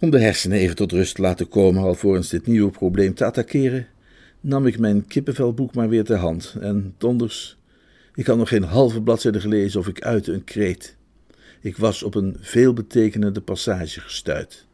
Om 0.00 0.10
de 0.10 0.20
hersenen 0.20 0.58
even 0.58 0.76
tot 0.76 0.92
rust 0.92 1.14
te 1.14 1.22
laten 1.22 1.48
komen, 1.48 1.82
alvorens 1.82 2.28
dit 2.28 2.46
nieuwe 2.46 2.70
probleem 2.70 3.14
te 3.14 3.24
attackeren, 3.24 3.86
nam 4.40 4.66
ik 4.66 4.78
mijn 4.78 5.06
kippenvelboek 5.06 5.74
maar 5.74 5.88
weer 5.88 6.04
ter 6.04 6.16
hand. 6.16 6.56
En 6.60 6.94
donders, 6.98 7.58
ik 8.14 8.26
had 8.26 8.36
nog 8.36 8.48
geen 8.48 8.62
halve 8.62 9.02
bladzijde 9.02 9.40
gelezen 9.40 9.80
of 9.80 9.88
ik 9.88 10.02
uitte 10.02 10.32
een 10.32 10.44
kreet. 10.44 10.96
Ik 11.60 11.76
was 11.76 12.02
op 12.02 12.14
een 12.14 12.36
veelbetekenende 12.40 13.40
passage 13.40 14.00
gestuit. 14.00 14.66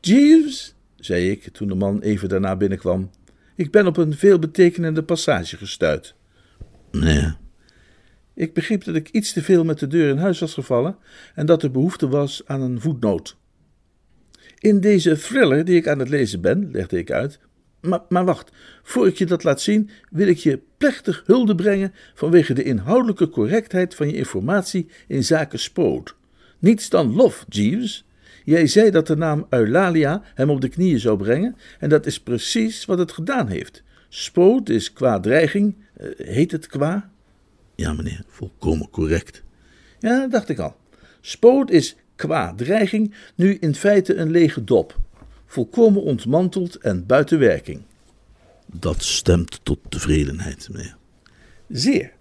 Jeeves, 0.00 0.74
zei 0.96 1.30
ik 1.30 1.48
toen 1.52 1.68
de 1.68 1.74
man 1.74 2.00
even 2.00 2.28
daarna 2.28 2.56
binnenkwam, 2.56 3.10
ik 3.54 3.70
ben 3.70 3.86
op 3.86 3.96
een 3.96 4.14
veelbetekenende 4.14 5.02
passage 5.02 5.56
gestuit. 5.56 6.14
Nee. 6.90 7.32
Ik 8.34 8.54
begreep 8.54 8.84
dat 8.84 8.94
ik 8.94 9.08
iets 9.08 9.32
te 9.32 9.42
veel 9.42 9.64
met 9.64 9.78
de 9.78 9.86
deur 9.86 10.08
in 10.08 10.18
huis 10.18 10.38
was 10.38 10.54
gevallen 10.54 10.96
en 11.34 11.46
dat 11.46 11.62
er 11.62 11.70
behoefte 11.70 12.08
was 12.08 12.42
aan 12.46 12.60
een 12.60 12.80
voetnoot. 12.80 13.36
In 14.58 14.80
deze 14.80 15.18
thriller 15.18 15.64
die 15.64 15.76
ik 15.76 15.88
aan 15.88 15.98
het 15.98 16.08
lezen 16.08 16.40
ben, 16.40 16.68
legde 16.72 16.98
ik 16.98 17.10
uit. 17.10 17.38
Maar, 17.80 18.00
maar 18.08 18.24
wacht, 18.24 18.50
voor 18.82 19.06
ik 19.06 19.18
je 19.18 19.26
dat 19.26 19.44
laat 19.44 19.60
zien, 19.60 19.90
wil 20.10 20.26
ik 20.26 20.38
je 20.38 20.60
plechtig 20.76 21.22
hulde 21.26 21.54
brengen 21.54 21.94
vanwege 22.14 22.54
de 22.54 22.62
inhoudelijke 22.62 23.28
correctheid 23.28 23.94
van 23.94 24.08
je 24.08 24.16
informatie 24.16 24.88
in 25.06 25.24
zaken 25.24 25.58
spoot. 25.58 26.16
Niets 26.58 26.88
dan 26.88 27.14
lof, 27.14 27.44
Jeeves. 27.48 28.06
Jij 28.44 28.66
zei 28.66 28.90
dat 28.90 29.06
de 29.06 29.16
naam 29.16 29.46
Eulalia 29.50 30.22
hem 30.34 30.50
op 30.50 30.60
de 30.60 30.68
knieën 30.68 31.00
zou 31.00 31.16
brengen, 31.16 31.56
en 31.78 31.88
dat 31.88 32.06
is 32.06 32.20
precies 32.20 32.84
wat 32.84 32.98
het 32.98 33.12
gedaan 33.12 33.48
heeft. 33.48 33.82
Spoot 34.08 34.68
is 34.68 34.92
qua 34.92 35.20
dreiging, 35.20 35.74
uh, 36.00 36.08
heet 36.16 36.52
het 36.52 36.66
qua? 36.66 37.10
Ja, 37.74 37.92
meneer, 37.92 38.22
volkomen 38.26 38.90
correct. 38.90 39.42
Ja, 39.98 40.26
dacht 40.26 40.48
ik 40.48 40.58
al. 40.58 40.76
Spoot 41.20 41.70
is 41.70 41.96
qua 42.18 42.52
dreiging 42.56 43.14
nu 43.34 43.56
in 43.60 43.74
feite 43.74 44.14
een 44.14 44.30
lege 44.30 44.64
dop, 44.64 44.96
volkomen 45.46 46.02
ontmanteld 46.02 46.76
en 46.76 47.06
buiten 47.06 47.38
werking. 47.38 47.82
Dat 48.66 49.02
stemt 49.02 49.60
tot 49.62 49.78
tevredenheid, 49.88 50.68
meneer. 50.72 50.96
Zeer. 51.68 52.12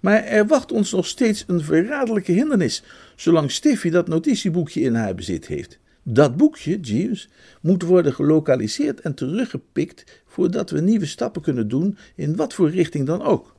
Maar 0.00 0.22
er 0.24 0.46
wacht 0.46 0.72
ons 0.72 0.92
nog 0.92 1.06
steeds 1.06 1.44
een 1.46 1.60
verraderlijke 1.60 2.32
hindernis, 2.32 2.82
zolang 3.16 3.50
Stiffy 3.50 3.90
dat 3.90 4.08
notitieboekje 4.08 4.80
in 4.80 4.94
haar 4.94 5.14
bezit 5.14 5.46
heeft. 5.46 5.78
Dat 6.02 6.36
boekje, 6.36 6.80
Jeeves, 6.80 7.28
moet 7.60 7.82
worden 7.82 8.14
gelokaliseerd 8.14 9.00
en 9.00 9.14
teruggepikt 9.14 10.22
voordat 10.26 10.70
we 10.70 10.80
nieuwe 10.80 11.06
stappen 11.06 11.42
kunnen 11.42 11.68
doen 11.68 11.98
in 12.14 12.36
wat 12.36 12.54
voor 12.54 12.70
richting 12.70 13.06
dan 13.06 13.22
ook. 13.22 13.54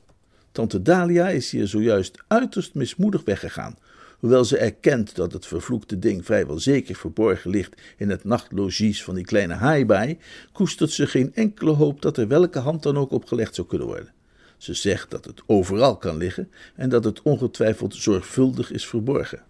Tante 0.52 0.82
Dalia 0.82 1.30
is 1.30 1.52
hier 1.52 1.68
zojuist 1.68 2.24
uiterst 2.28 2.74
mismoedig 2.74 3.24
weggegaan, 3.24 3.78
Hoewel 4.20 4.46
ze 4.46 4.58
erkent 4.58 5.16
dat 5.16 5.34
het 5.34 5.46
vervloekte 5.46 6.00
ding 6.00 6.26
vrijwel 6.26 6.60
zeker 6.60 6.96
verborgen 6.96 7.50
ligt 7.50 7.82
in 7.98 8.10
het 8.10 8.24
nachtlogies 8.24 9.04
van 9.04 9.16
die 9.16 9.26
kleine 9.26 9.54
haaibaai, 9.54 10.18
koestert 10.52 10.92
ze 10.92 11.08
geen 11.08 11.34
enkele 11.34 11.72
hoop 11.72 12.02
dat 12.02 12.18
er 12.18 12.28
welke 12.28 12.60
hand 12.60 12.84
dan 12.84 12.98
ook 12.98 13.12
opgelegd 13.12 13.56
zou 13.56 13.68
kunnen 13.68 13.88
worden. 13.88 14.14
Ze 14.58 14.74
zegt 14.74 15.12
dat 15.12 15.26
het 15.26 15.42
overal 15.46 15.98
kan 15.98 16.18
liggen 16.18 16.52
en 16.76 16.90
dat 16.90 17.04
het 17.04 17.22
ongetwijfeld 17.22 17.96
zorgvuldig 17.96 18.72
is 18.72 18.88
verborgen. 18.88 19.44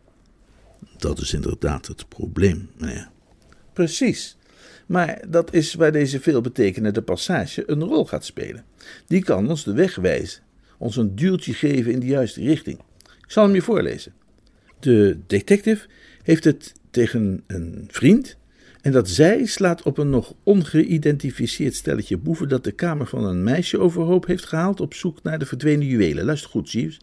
Dat 0.98 1.20
is 1.20 1.34
inderdaad 1.34 1.88
het 1.88 2.08
probleem, 2.10 2.70
meneer. 2.78 3.10
Precies. 3.74 4.38
Maar 4.86 5.22
dat 5.28 5.54
is 5.54 5.74
waar 5.74 5.92
deze 5.92 6.20
veelbetekenende 6.20 7.02
passage 7.02 7.64
een 7.66 7.84
rol 7.84 8.06
gaat 8.06 8.26
spelen. 8.26 8.66
Die 9.08 9.24
kan 9.24 9.50
ons 9.50 9.64
de 9.64 9.74
weg 9.74 9.96
wijzen, 9.96 10.44
ons 10.78 10.96
een 10.96 11.16
duwtje 11.16 11.54
geven 11.54 11.92
in 11.92 12.00
de 12.00 12.06
juiste 12.06 12.42
richting. 12.42 12.80
Ik 13.04 13.32
zal 13.32 13.44
hem 13.44 13.54
je 13.54 13.62
voorlezen. 13.62 14.14
De 14.80 15.18
detective 15.28 15.88
heeft 16.24 16.44
het 16.44 16.74
tegen 16.92 17.44
een 17.48 17.88
vriend 17.92 18.38
en 18.86 18.92
dat 18.92 19.10
zij 19.10 19.46
slaat 19.46 19.84
op 19.84 19.98
een 19.98 20.10
nog 20.10 20.34
ongeïdentificeerd 20.44 21.76
stelletje 21.76 22.18
boeven 22.18 22.50
dat 22.50 22.64
de 22.64 22.72
kamer 22.72 23.08
van 23.08 23.26
een 23.26 23.44
meisje 23.44 23.80
overhoop 23.80 24.26
heeft 24.26 24.46
gehaald 24.46 24.82
op 24.82 24.94
zoek 24.94 25.24
naar 25.24 25.40
de 25.40 25.46
verdwenen 25.46 25.88
juwelen. 25.88 26.26
Luister 26.26 26.50
goed, 26.50 26.72
Jeeves. 26.72 27.00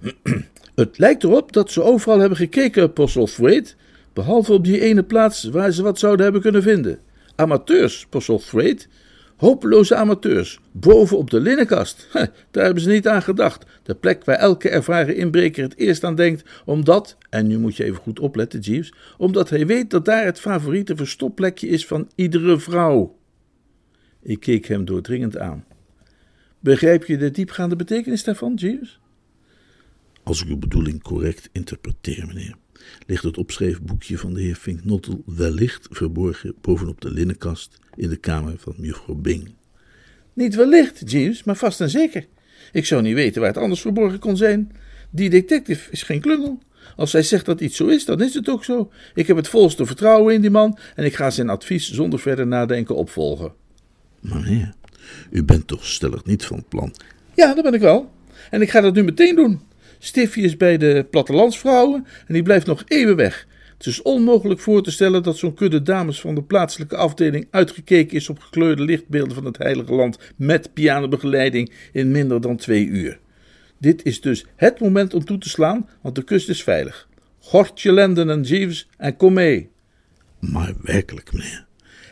Het 0.74 0.98
lijkt 0.98 1.24
erop 1.24 1.52
dat 1.52 1.70
ze 1.70 1.82
overal 1.82 2.18
hebben 2.18 2.38
gekeken, 2.38 2.92
Postlethwaite, 2.92 3.74
behalve 4.12 4.52
op 4.52 4.64
die 4.64 4.80
ene 4.80 5.02
plaats 5.02 5.44
waar 5.44 5.70
ze 5.70 5.82
wat 5.82 5.98
zouden 5.98 6.24
hebben 6.24 6.42
kunnen 6.42 6.62
vinden. 6.62 6.98
Amateurs, 7.34 8.06
Postlethwaite, 8.08 8.86
Hopeloze 9.38 9.94
amateurs, 9.94 10.60
boven 10.72 11.18
op 11.18 11.30
de 11.30 11.40
linnenkast. 11.40 12.08
daar 12.50 12.64
hebben 12.64 12.82
ze 12.82 12.90
niet 12.90 13.08
aan 13.08 13.22
gedacht. 13.22 13.66
De 13.82 13.94
plek 13.94 14.24
waar 14.24 14.36
elke 14.36 14.68
ervaren 14.68 15.16
inbreker 15.16 15.62
het 15.62 15.76
eerst 15.76 16.04
aan 16.04 16.14
denkt, 16.14 16.62
omdat, 16.64 17.16
en 17.30 17.46
nu 17.46 17.58
moet 17.58 17.76
je 17.76 17.84
even 17.84 18.02
goed 18.02 18.20
opletten, 18.20 18.60
Jeeves, 18.60 18.92
omdat 19.16 19.50
hij 19.50 19.66
weet 19.66 19.90
dat 19.90 20.04
daar 20.04 20.24
het 20.24 20.40
favoriete 20.40 20.96
verstopplekje 20.96 21.68
is 21.68 21.86
van 21.86 22.10
iedere 22.14 22.58
vrouw. 22.58 23.18
Ik 24.22 24.40
keek 24.40 24.66
hem 24.66 24.84
doordringend 24.84 25.38
aan. 25.38 25.64
Begrijp 26.60 27.04
je 27.04 27.16
de 27.16 27.30
diepgaande 27.30 27.76
betekenis 27.76 28.24
daarvan, 28.24 28.54
Jeeves? 28.54 29.00
Als 30.22 30.42
ik 30.42 30.48
uw 30.48 30.58
bedoeling 30.58 31.02
correct 31.02 31.48
interpreteer, 31.52 32.26
meneer, 32.26 32.54
ligt 33.06 33.22
het 33.22 33.38
opschrijfboekje 33.38 34.18
van 34.18 34.34
de 34.34 34.40
heer 34.40 34.54
Finknottel 34.54 35.22
wellicht 35.26 35.88
verborgen 35.90 36.54
bovenop 36.60 37.00
de 37.00 37.10
linnenkast 37.10 37.78
in 37.96 38.08
de 38.08 38.16
kamer 38.16 38.54
van 38.58 38.74
mevrouw 38.76 39.14
Bing. 39.14 39.50
Niet 40.32 40.54
wellicht, 40.54 41.10
Jeeves, 41.10 41.44
maar 41.44 41.56
vast 41.56 41.80
en 41.80 41.90
zeker. 41.90 42.26
Ik 42.72 42.86
zou 42.86 43.02
niet 43.02 43.14
weten 43.14 43.40
waar 43.40 43.50
het 43.50 43.62
anders 43.62 43.80
verborgen 43.80 44.18
kon 44.18 44.36
zijn. 44.36 44.72
Die 45.10 45.30
detective 45.30 45.90
is 45.90 46.02
geen 46.02 46.20
klungel. 46.20 46.58
Als 46.96 47.12
hij 47.12 47.22
zegt 47.22 47.46
dat 47.46 47.60
iets 47.60 47.76
zo 47.76 47.86
is, 47.86 48.04
dan 48.04 48.22
is 48.22 48.34
het 48.34 48.48
ook 48.48 48.64
zo. 48.64 48.90
Ik 49.14 49.26
heb 49.26 49.36
het 49.36 49.48
volste 49.48 49.86
vertrouwen 49.86 50.34
in 50.34 50.40
die 50.40 50.50
man 50.50 50.78
en 50.94 51.04
ik 51.04 51.14
ga 51.14 51.30
zijn 51.30 51.48
advies 51.48 51.92
zonder 51.92 52.18
verder 52.18 52.46
nadenken 52.46 52.96
opvolgen. 52.96 53.52
Maar 54.20 54.40
meneer, 54.40 54.72
u 55.30 55.44
bent 55.44 55.66
toch 55.66 55.86
stellig 55.86 56.24
niet 56.24 56.44
van 56.44 56.64
plan? 56.68 56.94
Ja, 57.34 57.54
dat 57.54 57.64
ben 57.64 57.74
ik 57.74 57.80
wel. 57.80 58.12
En 58.50 58.62
ik 58.62 58.70
ga 58.70 58.80
dat 58.80 58.94
nu 58.94 59.02
meteen 59.02 59.34
doen. 59.34 59.60
Stiffy 59.98 60.40
is 60.40 60.56
bij 60.56 60.76
de 60.76 61.06
plattelandsvrouwen 61.10 62.06
en 62.26 62.34
die 62.34 62.42
blijft 62.42 62.66
nog 62.66 62.82
eeuwen 62.86 63.16
weg. 63.16 63.46
Het 63.76 63.86
is 63.86 64.02
onmogelijk 64.02 64.60
voor 64.60 64.82
te 64.82 64.90
stellen 64.90 65.22
dat 65.22 65.36
zo'n 65.36 65.54
kudde 65.54 65.82
dames 65.82 66.20
van 66.20 66.34
de 66.34 66.42
plaatselijke 66.42 66.96
afdeling 66.96 67.48
uitgekeken 67.50 68.16
is 68.16 68.28
op 68.28 68.38
gekleurde 68.38 68.82
lichtbeelden 68.82 69.34
van 69.34 69.44
het 69.44 69.58
Heilige 69.58 69.94
Land 69.94 70.18
met 70.36 70.72
pianobegeleiding 70.72 71.72
in 71.92 72.10
minder 72.10 72.40
dan 72.40 72.56
twee 72.56 72.86
uur. 72.86 73.18
Dit 73.78 74.04
is 74.04 74.20
dus 74.20 74.46
het 74.56 74.80
moment 74.80 75.14
om 75.14 75.24
toe 75.24 75.38
te 75.38 75.48
slaan, 75.48 75.88
want 76.00 76.14
de 76.14 76.24
kust 76.24 76.48
is 76.48 76.62
veilig. 76.62 77.08
Gort 77.38 77.80
je 77.80 77.92
lenden 77.92 78.30
en 78.30 78.42
Jeeves 78.42 78.88
en 78.96 79.16
kom 79.16 79.32
mee. 79.32 79.70
Maar 80.38 80.74
werkelijk, 80.82 81.32
meneer. 81.32 81.67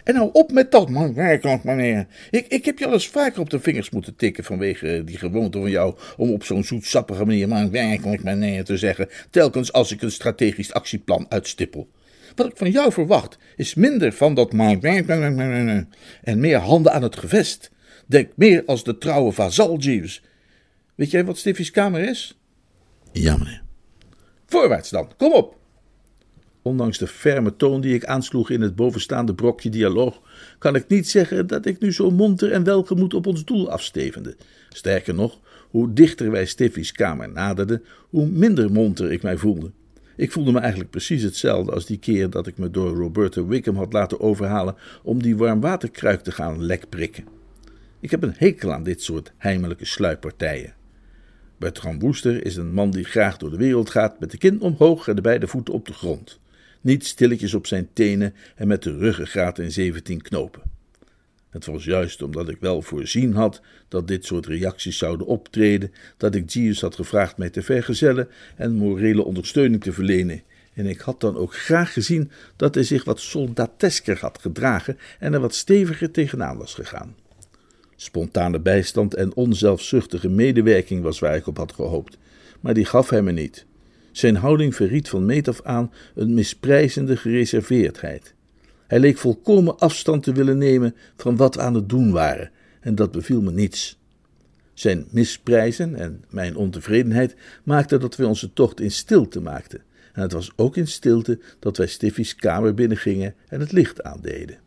En 0.07 0.15
nou 0.15 0.31
op 0.33 0.53
met 0.53 0.71
dat, 0.71 0.91
man, 0.91 1.15
werkelijk, 1.15 1.65
meneer. 1.65 2.07
Ik, 2.31 2.47
ik 2.47 2.65
heb 2.65 2.79
je 2.79 2.87
al 2.87 2.93
eens 2.93 3.09
vaker 3.09 3.41
op 3.41 3.51
de 3.51 3.61
vingers 3.61 3.91
moeten 3.91 4.17
tikken 4.17 4.45
vanwege 4.45 5.03
die 5.05 5.19
gewoonte 5.19 5.59
van 5.59 5.71
jou 5.71 5.97
om 6.17 6.33
op 6.33 6.45
zo'n 6.45 6.65
zoetsappige 6.65 7.25
manier, 7.25 7.49
man, 7.49 7.71
werkelijk, 7.71 8.23
meneer, 8.23 8.65
te 8.65 8.77
zeggen, 8.77 9.09
telkens 9.31 9.73
als 9.73 9.93
ik 9.93 10.03
een 10.03 10.11
strategisch 10.11 10.73
actieplan 10.73 11.27
uitstippel. 11.29 11.89
Wat 12.35 12.47
ik 12.47 12.57
van 12.57 12.71
jou 12.71 12.93
verwacht, 12.93 13.39
is 13.57 13.75
minder 13.75 14.13
van 14.13 14.35
dat 14.35 14.53
man, 14.53 14.83
en 14.83 16.41
meer 16.41 16.59
handen 16.59 16.93
aan 16.93 17.03
het 17.03 17.17
gevest. 17.17 17.71
Denk 18.07 18.31
meer 18.35 18.63
als 18.67 18.85
de 18.85 18.99
trouwe 18.99 19.33
vazal, 19.33 19.79
Jeeves. 19.79 20.23
Weet 20.95 21.11
jij 21.11 21.25
wat 21.25 21.39
Stiffy's 21.39 21.71
kamer 21.71 22.09
is? 22.09 22.39
Ja, 23.13 23.37
meneer. 23.37 23.63
Voorwaarts 24.47 24.91
dan, 24.91 25.13
kom 25.17 25.33
op. 25.33 25.57
Ondanks 26.67 26.99
de 26.99 27.07
ferme 27.07 27.57
toon 27.57 27.81
die 27.81 27.95
ik 27.95 28.05
aansloeg 28.05 28.51
in 28.51 28.61
het 28.61 28.77
bovenstaande 28.77 29.35
brokje 29.35 29.71
dialoog, 29.71 30.21
kan 30.59 30.75
ik 30.75 30.89
niet 30.89 31.09
zeggen 31.09 31.47
dat 31.47 31.67
ik 31.67 31.81
nu 31.81 31.93
zo 31.93 32.11
monter 32.11 32.53
en 32.53 32.65
welgemoed 32.65 33.15
op 33.15 33.27
ons 33.27 33.45
doel 33.45 33.71
afstevende. 33.71 34.37
Sterker 34.69 35.15
nog, 35.15 35.41
hoe 35.71 35.93
dichter 35.93 36.31
wij 36.31 36.47
Stiffy's 36.47 36.93
kamer 36.93 37.29
naderden, 37.29 37.83
hoe 38.09 38.27
minder 38.27 38.73
monter 38.73 39.13
ik 39.13 39.23
mij 39.23 39.37
voelde. 39.37 39.71
Ik 40.17 40.33
voelde 40.33 40.53
me 40.53 40.59
eigenlijk 40.59 40.91
precies 40.91 41.23
hetzelfde 41.23 41.73
als 41.73 41.87
die 41.87 41.99
keer 41.99 42.31
dat 42.31 42.47
ik 42.47 42.59
me 42.59 42.71
door 42.71 42.95
Roberta 42.95 43.45
Wickham 43.45 43.77
had 43.77 43.93
laten 43.93 44.21
overhalen 44.21 44.77
om 45.03 45.23
die 45.23 45.37
warmwaterkruik 45.37 46.21
te 46.21 46.33
gaan 46.33 46.65
lekprikken. 46.65 47.25
Ik 48.01 48.11
heb 48.11 48.23
een 48.23 48.35
hekel 48.37 48.73
aan 48.73 48.85
dit 48.85 49.03
soort 49.03 49.33
heimelijke 49.37 49.85
sluippartijen. 49.85 50.75
Bertram 51.59 51.99
Wooster 51.99 52.45
is 52.45 52.57
een 52.57 52.73
man 52.73 52.91
die 52.91 53.05
graag 53.05 53.37
door 53.37 53.51
de 53.51 53.57
wereld 53.57 53.91
gaat 53.91 54.21
met 54.21 54.31
de 54.31 54.39
kin 54.39 54.61
omhoog 54.61 55.09
en 55.09 55.17
de 55.17 55.23
beide 55.23 55.47
voeten 55.47 55.75
op 55.75 55.87
de 55.87 55.93
grond. 55.93 56.39
Niet 56.81 57.07
stilletjes 57.07 57.55
op 57.55 57.67
zijn 57.67 57.89
tenen 57.93 58.35
en 58.55 58.69
met 58.69 58.83
de 58.83 58.97
ruggengraat 58.97 59.59
in 59.59 59.73
zeventien 59.73 60.23
knopen. 60.23 60.63
Het 61.51 61.67
was 61.67 61.85
juist 61.85 62.23
omdat 62.23 62.49
ik 62.49 62.57
wel 62.61 62.83
voorzien 62.83 63.35
had 63.35 63.61
dat 63.89 64.09
dit 64.09 64.25
soort 64.25 64.47
reacties 64.47 64.99
zouden 64.99 65.27
optreden, 65.27 65.93
dat 66.17 66.35
ik 66.35 66.51
Jeeves 66.51 66.81
had 66.81 66.95
gevraagd 66.95 67.37
mij 67.37 67.51
te 67.51 67.63
vergezellen 67.63 68.29
en 68.57 68.73
morele 68.73 69.25
ondersteuning 69.25 69.83
te 69.83 69.93
verlenen. 69.93 70.43
En 70.75 70.87
ik 70.87 71.01
had 71.01 71.21
dan 71.21 71.37
ook 71.37 71.55
graag 71.55 71.93
gezien 71.93 72.31
dat 72.57 72.75
hij 72.75 72.85
zich 72.85 73.05
wat 73.05 73.21
soldatesker 73.21 74.19
had 74.19 74.39
gedragen 74.41 74.99
en 75.19 75.35
er 75.35 75.41
wat 75.41 75.55
steviger 75.55 76.11
tegenaan 76.11 76.59
was 76.59 76.75
gegaan. 76.75 77.15
Spontane 77.97 78.61
bijstand 78.61 79.15
en 79.15 79.35
onzelfzuchtige 79.35 80.29
medewerking 80.29 81.03
was 81.03 81.19
waar 81.19 81.37
ik 81.37 81.47
op 81.47 81.57
had 81.57 81.73
gehoopt, 81.73 82.19
maar 82.61 82.75
die 82.75 82.85
gaf 82.85 83.11
hij 83.11 83.23
me 83.23 83.33
niet. 83.33 83.67
Zijn 84.17 84.37
houding 84.37 84.75
verriet 84.75 85.09
van 85.09 85.25
meet 85.27 85.49
af 85.49 85.63
aan 85.63 85.93
een 86.15 86.35
misprijzende 86.35 87.17
gereserveerdheid. 87.17 88.35
Hij 88.87 89.01
leek 89.01 89.19
volkomen 89.19 89.79
afstand 89.79 90.23
te 90.23 90.33
willen 90.33 90.59
nemen 90.59 90.95
van 91.17 91.37
wat 91.37 91.55
we 91.55 91.61
aan 91.61 91.75
het 91.75 91.89
doen 91.89 92.11
waren, 92.11 92.51
en 92.81 92.95
dat 92.95 93.13
beviel 93.13 93.43
me 93.43 93.51
niets. 93.53 93.99
Zijn 94.75 95.07
misprijzen 95.11 95.95
en 95.95 96.25
mijn 96.31 96.57
ontevredenheid 96.57 97.35
maakten 97.65 98.01
dat 98.01 98.17
we 98.17 98.27
onze 98.27 98.53
tocht 98.53 98.81
in 98.81 98.91
stilte 98.91 99.41
maakten, 99.41 99.83
en 100.13 100.23
het 100.23 100.33
was 100.33 100.51
ook 100.57 100.77
in 100.77 100.89
stilte 100.89 101.39
dat 101.59 101.77
wij 101.77 101.87
Stiffy's 101.87 102.35
kamer 102.35 102.75
binnengingen 102.75 103.35
en 103.49 103.61
het 103.61 103.73
licht 103.73 104.03
aandeden. 104.03 104.59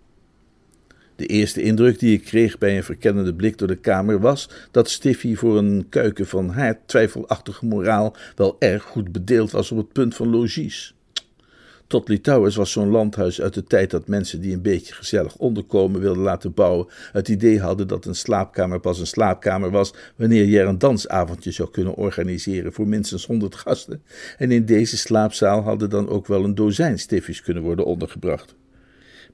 De 1.19 1.25
eerste 1.25 1.61
indruk 1.61 1.99
die 1.99 2.13
ik 2.13 2.23
kreeg 2.23 2.57
bij 2.57 2.77
een 2.77 2.83
verkennende 2.83 3.33
blik 3.33 3.57
door 3.57 3.67
de 3.67 3.75
kamer 3.75 4.19
was 4.19 4.49
dat 4.71 4.89
Stiffy 4.89 5.35
voor 5.35 5.57
een 5.57 5.85
kuiken 5.89 6.27
van 6.27 6.49
haar 6.49 6.79
twijfelachtige 6.85 7.65
moraal 7.65 8.15
wel 8.35 8.55
erg 8.59 8.83
goed 8.83 9.11
bedeeld 9.11 9.51
was 9.51 9.71
op 9.71 9.77
het 9.77 9.91
punt 9.91 10.15
van 10.15 10.29
logies. 10.29 10.95
Tot 11.87 12.07
Litouwers 12.07 12.55
was 12.55 12.71
zo'n 12.71 12.89
landhuis 12.89 13.41
uit 13.41 13.53
de 13.53 13.63
tijd 13.63 13.91
dat 13.91 14.07
mensen 14.07 14.41
die 14.41 14.53
een 14.53 14.61
beetje 14.61 14.93
gezellig 14.93 15.35
onderkomen 15.35 16.01
wilden 16.01 16.23
laten 16.23 16.53
bouwen, 16.53 16.87
het 17.11 17.27
idee 17.27 17.59
hadden 17.59 17.87
dat 17.87 18.05
een 18.05 18.15
slaapkamer 18.15 18.79
pas 18.79 18.99
een 18.99 19.07
slaapkamer 19.07 19.71
was 19.71 19.93
wanneer 20.15 20.45
je 20.45 20.59
er 20.59 20.67
een 20.67 20.77
dansavondje 20.77 21.51
zou 21.51 21.69
kunnen 21.69 21.95
organiseren 21.95 22.73
voor 22.73 22.87
minstens 22.87 23.25
honderd 23.25 23.55
gasten. 23.55 24.03
En 24.37 24.51
in 24.51 24.65
deze 24.65 24.97
slaapzaal 24.97 25.61
hadden 25.61 25.89
dan 25.89 26.09
ook 26.09 26.27
wel 26.27 26.43
een 26.43 26.55
dozijn 26.55 26.99
stiffies 26.99 27.41
kunnen 27.41 27.63
worden 27.63 27.85
ondergebracht. 27.85 28.55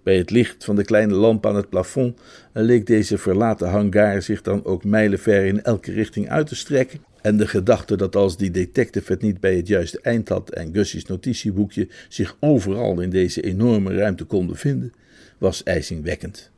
Bij 0.06 0.18
het 0.18 0.30
licht 0.30 0.64
van 0.64 0.76
de 0.76 0.84
kleine 0.84 1.14
lamp 1.14 1.46
aan 1.46 1.56
het 1.56 1.70
plafond 1.70 2.20
leek 2.54 2.86
deze 2.86 3.18
verlaten 3.18 3.70
hangar 3.70 4.22
zich 4.22 4.42
dan 4.42 4.66
ook 4.66 4.84
mijlenver 4.84 5.46
in 5.46 5.64
elke 5.64 5.92
richting 5.92 6.30
uit 6.30 6.48
te 6.48 6.56
strekken. 6.56 7.00
En 7.22 7.38
de 7.38 7.48
gedachte 7.48 7.98
dat 7.98 8.16
als 8.16 8.38
die 8.38 8.52
detective 8.52 9.12
het 9.12 9.22
niet 9.22 9.40
bij 9.40 9.56
het 9.56 9.68
juiste 9.68 10.00
eind 10.02 10.30
had 10.30 10.50
en 10.50 10.74
Gussie's 10.74 11.06
notitieboekje 11.06 11.88
zich 12.10 12.38
overal 12.40 13.02
in 13.02 13.10
deze 13.10 13.42
enorme 13.42 13.96
ruimte 13.96 14.24
konden 14.24 14.56
vinden, 14.56 14.94
was 15.38 15.64
ijzingwekkend. 15.64 16.52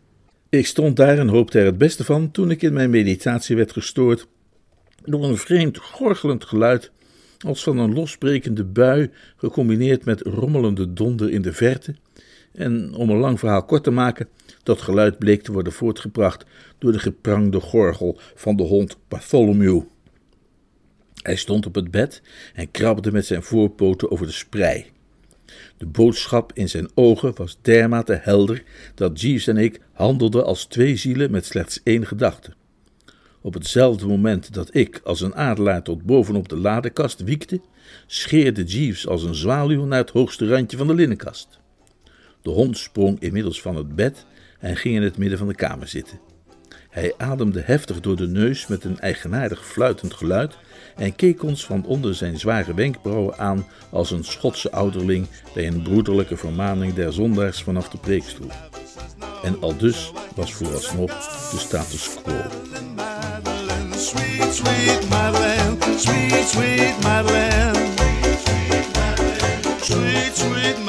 Ik 0.49 0.65
stond 0.65 0.95
daar 0.95 1.17
en 1.17 1.27
hoopte 1.27 1.59
er 1.59 1.65
het 1.65 1.77
beste 1.77 2.03
van 2.03 2.31
toen 2.31 2.51
ik 2.51 2.61
in 2.61 2.73
mijn 2.73 2.89
meditatie 2.89 3.55
werd 3.55 3.71
gestoord 3.71 4.27
door 5.03 5.23
een 5.23 5.37
vreemd 5.37 5.77
gorgelend 5.77 6.45
geluid 6.45 6.91
als 7.45 7.63
van 7.63 7.77
een 7.77 7.93
losbrekende 7.93 8.63
bui, 8.63 9.09
gecombineerd 9.37 10.05
met 10.05 10.21
rommelende 10.21 10.93
donder 10.93 11.29
in 11.29 11.41
de 11.41 11.53
verte, 11.53 11.95
en 12.57 12.93
om 12.93 13.09
een 13.09 13.17
lang 13.17 13.39
verhaal 13.39 13.63
kort 13.63 13.83
te 13.83 13.91
maken, 13.91 14.27
dat 14.63 14.81
geluid 14.81 15.17
bleek 15.17 15.41
te 15.43 15.51
worden 15.51 15.73
voortgebracht 15.73 16.45
door 16.77 16.91
de 16.91 16.99
geprangde 16.99 17.59
gorgel 17.59 18.19
van 18.35 18.55
de 18.55 18.63
hond 18.63 18.97
Bartholomew. 19.07 19.81
Hij 21.21 21.35
stond 21.35 21.65
op 21.65 21.75
het 21.75 21.91
bed 21.91 22.21
en 22.53 22.71
krabbelde 22.71 23.11
met 23.11 23.25
zijn 23.25 23.43
voorpoten 23.43 24.11
over 24.11 24.25
de 24.25 24.31
sprei. 24.31 24.85
De 25.77 25.85
boodschap 25.85 26.51
in 26.53 26.69
zijn 26.69 26.89
ogen 26.93 27.31
was 27.35 27.57
dermate 27.61 28.19
helder 28.21 28.63
dat 28.95 29.21
Jeeves 29.21 29.47
en 29.47 29.57
ik 29.57 29.81
handelden 29.93 30.45
als 30.45 30.65
twee 30.65 30.95
zielen 30.95 31.31
met 31.31 31.45
slechts 31.45 31.79
één 31.83 32.05
gedachte. 32.07 32.53
Op 33.41 33.53
hetzelfde 33.53 34.07
moment 34.07 34.53
dat 34.53 34.75
ik 34.75 35.01
als 35.03 35.21
een 35.21 35.35
adelaar 35.35 35.83
tot 35.83 36.03
bovenop 36.03 36.49
de 36.49 36.57
ladekast 36.57 37.23
wiekte, 37.23 37.61
scheerde 38.07 38.63
Jeeves 38.63 39.07
als 39.07 39.23
een 39.23 39.35
zwaluw 39.35 39.85
naar 39.85 39.99
het 39.99 40.09
hoogste 40.09 40.47
randje 40.47 40.77
van 40.77 40.87
de 40.87 40.93
linnenkast. 40.93 41.59
De 42.47 42.53
hond 42.53 42.77
sprong 42.77 43.19
inmiddels 43.19 43.61
van 43.61 43.75
het 43.75 43.95
bed 43.95 44.25
en 44.59 44.77
ging 44.77 44.95
in 44.95 45.01
het 45.01 45.17
midden 45.17 45.37
van 45.37 45.47
de 45.47 45.55
kamer 45.55 45.87
zitten. 45.87 46.19
Hij 46.89 47.13
ademde 47.17 47.61
heftig 47.65 47.99
door 47.99 48.15
de 48.15 48.27
neus 48.27 48.67
met 48.67 48.83
een 48.83 48.99
eigenaardig 48.99 49.65
fluitend 49.65 50.13
geluid 50.13 50.57
en 50.95 51.15
keek 51.15 51.43
ons 51.43 51.65
van 51.65 51.85
onder 51.85 52.15
zijn 52.15 52.39
zware 52.39 52.73
wenkbrauwen 52.73 53.37
aan 53.37 53.65
als 53.89 54.11
een 54.11 54.23
Schotse 54.23 54.71
ouderling 54.71 55.27
bij 55.53 55.67
een 55.67 55.81
broederlijke 55.81 56.37
vermaning 56.37 56.93
der 56.93 57.13
zondaars 57.13 57.63
vanaf 57.63 57.89
de 57.89 57.97
preekstoel. 57.97 58.51
En 59.43 59.61
al 59.61 59.77
dus 59.77 60.11
was 60.35 60.53
vooralsnog 60.53 61.11
de 61.51 61.57
status 61.57 62.09
quo. 62.23 62.41
Sweet, 69.81 70.35
sweet 70.35 70.86